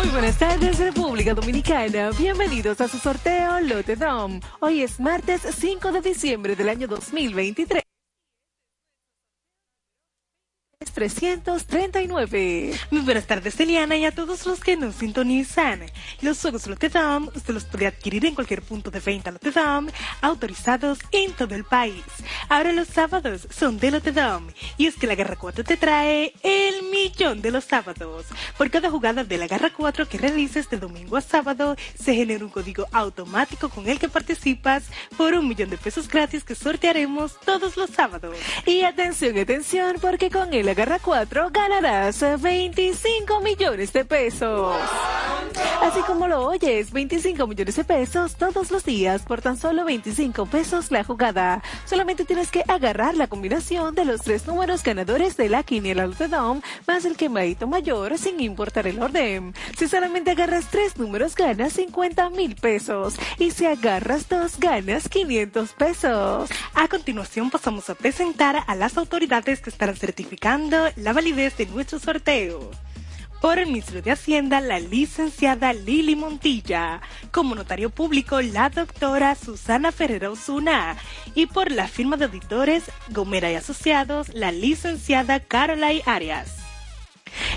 [0.00, 2.10] Muy buenas tardes, República Dominicana.
[2.18, 4.40] Bienvenidos a su sorteo Lote Dom.
[4.60, 7.79] Hoy es martes 5 de diciembre del año 2023.
[11.00, 12.78] 339.
[12.90, 15.80] Muy buenas tardes, Eliana, y a todos los que nos sintonizan.
[16.20, 19.88] Los juegos Lotedom usted los puede adquirir en cualquier punto de venta Lotedom,
[20.20, 22.04] autorizados en todo el país.
[22.50, 26.90] Ahora los sábados son de Lotedom, y es que la Garra 4 te trae el
[26.90, 28.26] millón de los sábados.
[28.58, 32.44] Por cada jugada de la Garra 4 que realices de domingo a sábado, se genera
[32.44, 34.84] un código automático con el que participas
[35.16, 38.36] por un millón de pesos gratis que sortearemos todos los sábados.
[38.66, 44.74] Y atención, atención, porque con el Agarra 4 ganarás 25 millones de pesos.
[45.82, 50.46] Así como lo oyes, 25 millones de pesos todos los días por tan solo 25
[50.46, 51.62] pesos la jugada.
[51.86, 56.60] Solamente tienes que agarrar la combinación de los tres números ganadores de la quiniela Lotedom
[56.86, 59.54] más el quemadito mayor sin importar el orden.
[59.78, 65.72] Si solamente agarras tres números ganas 50 mil pesos y si agarras dos ganas 500
[65.72, 66.50] pesos.
[66.74, 71.98] A continuación pasamos a presentar a las autoridades que estarán certificando la validez de nuestro
[71.98, 72.70] sorteo.
[73.40, 77.00] Por el Ministerio de Hacienda, la licenciada Lili Montilla.
[77.32, 80.96] Como notario público, la doctora Susana Ferrero Osuna.
[81.34, 86.56] Y por la firma de auditores Gomera y Asociados, la licenciada Carolai Arias.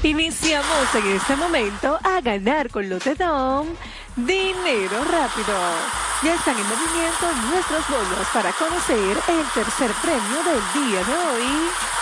[0.03, 3.67] Iniciamos en este momento a ganar con Lotedom
[4.15, 5.57] dinero rápido.
[6.21, 11.92] Ya están en movimiento nuestros bolos para conocer el tercer premio del día de hoy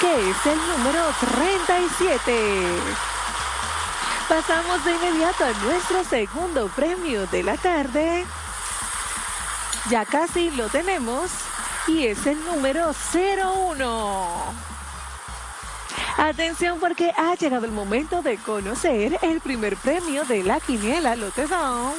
[0.00, 2.32] que es el número 37.
[4.28, 8.24] Pasamos de inmediato a nuestro segundo premio de la tarde.
[9.90, 11.30] Ya casi lo tenemos
[11.88, 14.28] y es el número 01.
[16.18, 21.92] Atención porque ha llegado el momento de conocer el primer premio de la quiniela Lotedom,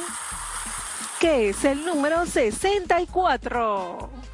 [1.18, 4.29] que es el número 64.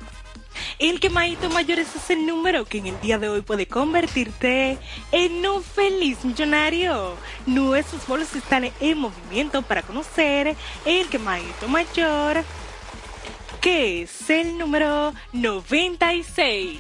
[0.79, 4.77] El quemadito mayor es ese número que en el día de hoy puede convertirte
[5.11, 7.17] en un feliz millonario.
[7.47, 10.55] Nuestros bolos están en movimiento para conocer
[10.85, 12.45] el quemadito mayor,
[13.63, 16.79] que es el número 96.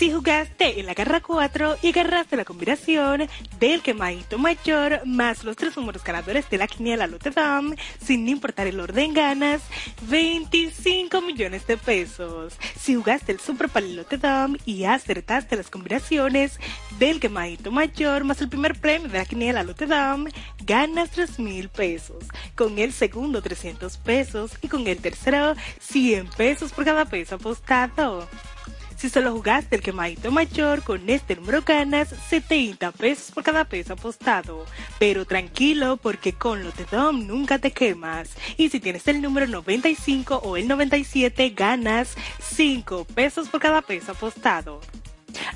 [0.00, 3.28] Si jugaste en la garra 4 y agarraste la combinación
[3.58, 8.80] del quemadito mayor más los tres números ganadores de la quiniela Lotedom, sin importar el
[8.80, 9.60] orden ganas
[10.08, 12.56] 25 millones de pesos.
[12.78, 16.58] Si jugaste el Super Pali Lotedom y acertaste las combinaciones
[16.98, 20.28] del quemadito mayor más el primer premio de la quiniela Lotedom,
[20.64, 22.24] ganas 3 mil pesos.
[22.54, 28.26] Con el segundo 300 pesos y con el tercero 100 pesos por cada peso apostado.
[29.00, 33.94] Si solo jugaste el quemadito mayor, con este número ganas 70 pesos por cada peso
[33.94, 34.66] apostado.
[34.98, 38.28] Pero tranquilo, porque con Lotedom nunca te quemas.
[38.58, 44.12] Y si tienes el número 95 o el 97, ganas 5 pesos por cada peso
[44.12, 44.82] apostado.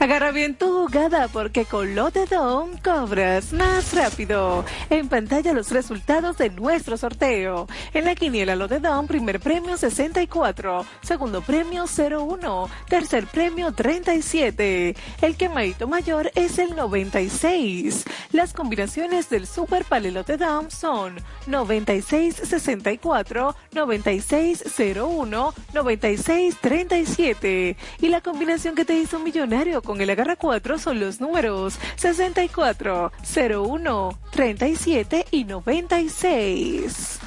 [0.05, 4.63] Agarra bien tu jugada porque con Lotedom cobras más rápido.
[4.91, 7.67] En pantalla los resultados de nuestro sorteo.
[7.95, 14.95] En la quiniela Lotedom, primer premio 64, segundo premio 01, tercer premio 37.
[15.23, 18.05] El quemadito mayor es el 96.
[18.33, 21.15] Las combinaciones del Super Palelotedom son
[21.47, 27.77] 9664, 9601, 9637.
[28.03, 33.13] Y la combinación que te hizo millonario con el agarra 4 son los números 64,
[33.51, 37.21] 01, 37 y 96.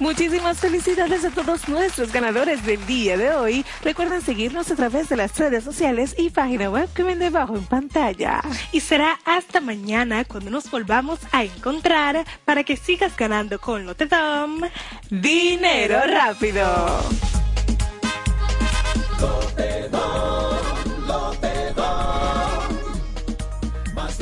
[0.00, 3.64] Muchísimas felicidades a todos nuestros ganadores del día de hoy.
[3.82, 7.64] Recuerden seguirnos a través de las redes sociales y página web que ven debajo en
[7.64, 8.42] pantalla.
[8.72, 14.62] Y será hasta mañana cuando nos volvamos a encontrar para que sigas ganando con Lotedom
[15.10, 16.64] dinero rápido.
[19.20, 20.53] Lotedom,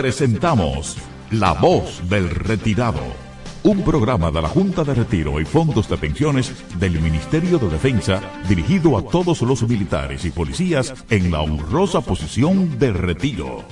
[0.00, 0.96] Presentamos
[1.32, 3.00] La Voz del Retirado,
[3.64, 8.22] un programa de la Junta de Retiro y Fondos de Pensiones del Ministerio de Defensa
[8.48, 13.64] dirigido a todos los militares y policías en la honrosa posición de retiro.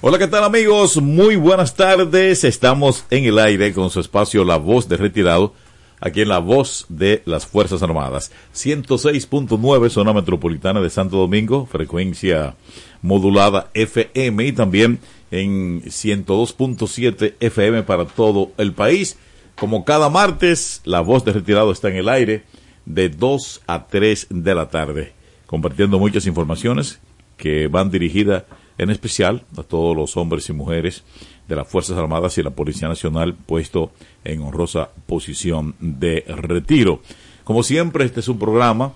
[0.00, 1.00] Hola, ¿qué tal amigos?
[1.00, 2.42] Muy buenas tardes.
[2.42, 5.54] Estamos en el aire con su espacio La Voz de Retirado,
[6.00, 8.32] aquí en La Voz de las Fuerzas Armadas.
[8.54, 12.56] 106.9 zona metropolitana de Santo Domingo, frecuencia
[13.02, 14.98] modulada FM y también
[15.30, 19.18] en 102.7 FM para todo el país.
[19.56, 22.44] Como cada martes, La Voz de Retirado está en el aire
[22.86, 25.12] de 2 a 3 de la tarde,
[25.46, 27.00] compartiendo muchas informaciones
[27.36, 28.44] que van dirigidas
[28.78, 31.04] en especial a todos los hombres y mujeres
[31.48, 33.92] de las Fuerzas Armadas y la Policía Nacional puesto
[34.24, 37.00] en honrosa posición de retiro.
[37.44, 38.92] Como siempre, este es un programa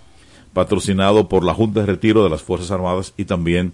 [0.52, 3.72] patrocinado por la Junta de Retiro de las Fuerzas Armadas y también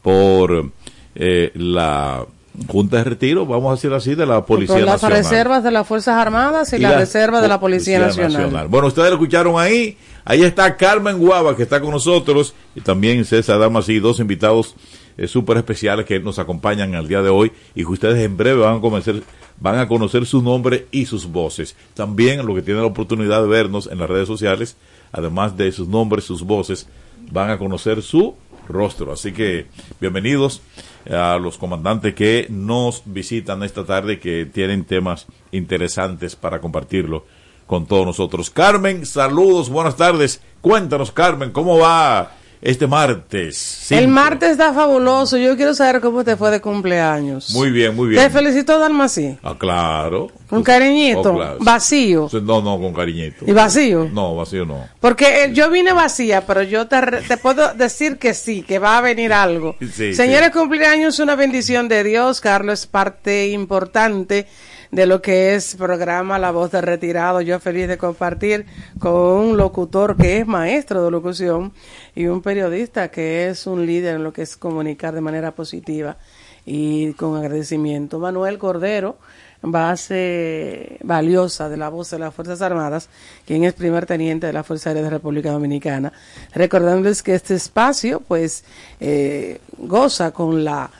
[0.00, 0.72] por
[1.14, 2.26] eh, la
[2.66, 5.18] Junta de Retiro, vamos a decir así, de la Policía Con las Nacional.
[5.18, 8.68] reservas de las Fuerzas Armadas y, la, reserva de la Policía, Nacional.
[8.68, 9.96] Bueno, ustedes lo escucharon ahí.
[10.24, 14.76] Ahí está Carmen Guava, que está con nosotros, y también César Damas y dos invitados
[15.16, 18.60] eh, súper especiales que nos acompañan al día de hoy y que ustedes en breve
[18.60, 19.22] van a conocer,
[19.60, 21.76] van a conocer su nombre y sus voces.
[21.94, 24.76] También los que tienen la oportunidad de vernos en las redes sociales,
[25.12, 26.88] además de sus nombres, sus voces,
[27.30, 28.34] van a conocer su
[28.68, 29.12] rostro.
[29.12, 29.66] Así que
[30.00, 30.62] bienvenidos
[31.10, 37.24] a los comandantes que nos visitan esta tarde, que tienen temas interesantes para compartirlo
[37.66, 38.50] con todos nosotros.
[38.50, 40.42] Carmen, saludos, buenas tardes.
[40.60, 42.32] Cuéntanos, Carmen, ¿cómo va
[42.62, 43.90] este martes?
[43.90, 45.36] El martes está fabuloso.
[45.36, 47.50] Yo quiero saber cómo te fue de cumpleaños.
[47.50, 48.22] Muy bien, muy bien.
[48.22, 49.36] Te felicito, Dalmací.
[49.42, 50.28] Ah, claro.
[50.50, 51.56] Un cariñito, Oh, claro.
[51.60, 52.28] vacío.
[52.42, 53.44] No, no, con cariñito.
[53.46, 54.08] ¿Y vacío?
[54.12, 54.86] No, vacío no.
[55.00, 59.00] Porque eh, yo vine vacía, pero yo te puedo decir que sí, que va a
[59.00, 59.76] venir algo.
[59.92, 60.58] Sí, Señores, sí.
[60.58, 62.40] cumpleaños, una bendición de Dios.
[62.40, 64.46] Carlos es parte importante
[64.90, 67.40] de lo que es programa La Voz de Retirado.
[67.40, 68.66] Yo feliz de compartir
[68.98, 71.72] con un locutor que es maestro de locución
[72.14, 76.16] y un periodista que es un líder en lo que es comunicar de manera positiva
[76.64, 78.18] y con agradecimiento.
[78.18, 79.16] Manuel Cordero,
[79.62, 83.08] base valiosa de la voz de las Fuerzas Armadas,
[83.46, 86.12] quien es primer teniente de la Fuerza Aérea de República Dominicana.
[86.54, 88.64] Recordándoles que este espacio, pues,
[89.00, 90.90] eh, goza con la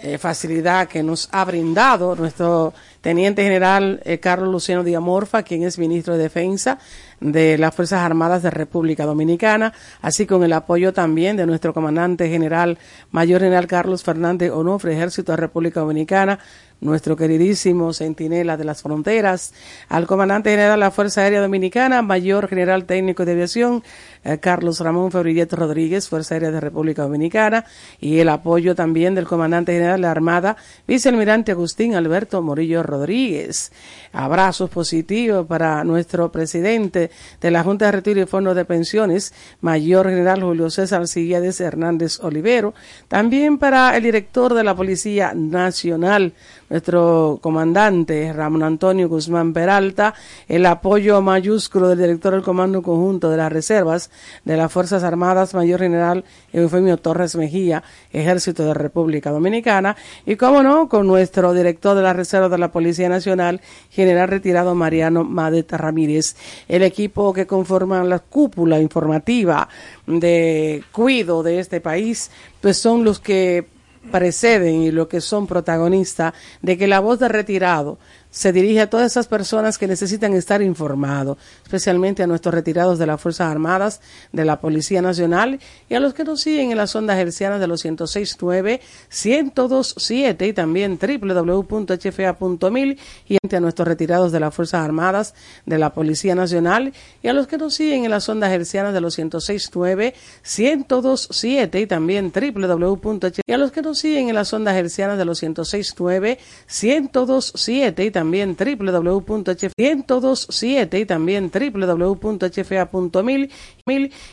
[0.00, 5.76] eh, facilidad que nos ha brindado nuestro teniente general eh, Carlos Luciano Diamorfa, quien es
[5.76, 6.78] ministro de Defensa
[7.20, 12.28] de las Fuerzas Armadas de República Dominicana, así con el apoyo también de nuestro comandante
[12.28, 12.78] general,
[13.10, 16.38] mayor general Carlos Fernández Onofre, Ejército de República Dominicana,
[16.80, 19.52] nuestro queridísimo centinela de las fronteras,
[19.88, 23.82] al comandante general de la Fuerza Aérea Dominicana, mayor general técnico de aviación,
[24.24, 27.64] eh, Carlos Ramón Febrillet Rodríguez, Fuerza Aérea de República Dominicana,
[28.00, 30.56] y el apoyo también del comandante general de la Armada,
[30.86, 33.72] vicealmirante Agustín Alberto Morillo Rodríguez.
[34.12, 37.10] Abrazos positivos para nuestro presidente
[37.40, 42.20] de la Junta de Retiro y Fondos de Pensiones, mayor general Julio César Siguiades Hernández
[42.20, 42.74] Olivero.
[43.08, 46.32] También para el director de la Policía Nacional,
[46.70, 50.14] nuestro comandante Ramón Antonio Guzmán Peralta,
[50.48, 54.07] el apoyo mayúsculo del director del Comando Conjunto de las Reservas
[54.44, 57.82] de las Fuerzas Armadas, Mayor General Eufemio Torres Mejía,
[58.12, 59.96] Ejército de República Dominicana,
[60.26, 64.74] y cómo no, con nuestro director de la Reserva de la Policía Nacional, General Retirado
[64.74, 66.36] Mariano Madet Ramírez,
[66.68, 69.68] el equipo que conforma la cúpula informativa
[70.06, 72.30] de cuido de este país,
[72.60, 73.66] pues son los que
[74.10, 76.32] preceden y lo que son protagonistas
[76.62, 77.98] de que la voz de retirado
[78.38, 83.04] se dirige a todas esas personas que necesitan estar informados, especialmente a nuestros retirados de
[83.04, 85.58] las Fuerzas Armadas, de la Policía Nacional
[85.88, 88.78] y a los que nos siguen en las ondas hercianas de los 106.9,
[89.10, 95.34] 102.7 y también www.hfa.mil y a nuestros retirados de las Fuerzas Armadas,
[95.66, 99.00] de la Policía Nacional y a los que nos siguen en las ondas hercianas de
[99.00, 100.14] los 106.9,
[100.44, 105.24] 102.7 y también www.hfa y a los que nos siguen en las ondas hercianas de
[105.24, 113.50] los 106.9, 102.7 y también www.hfa.102.7 y también www.hfa.mil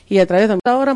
[0.07, 0.93] y a través de ahora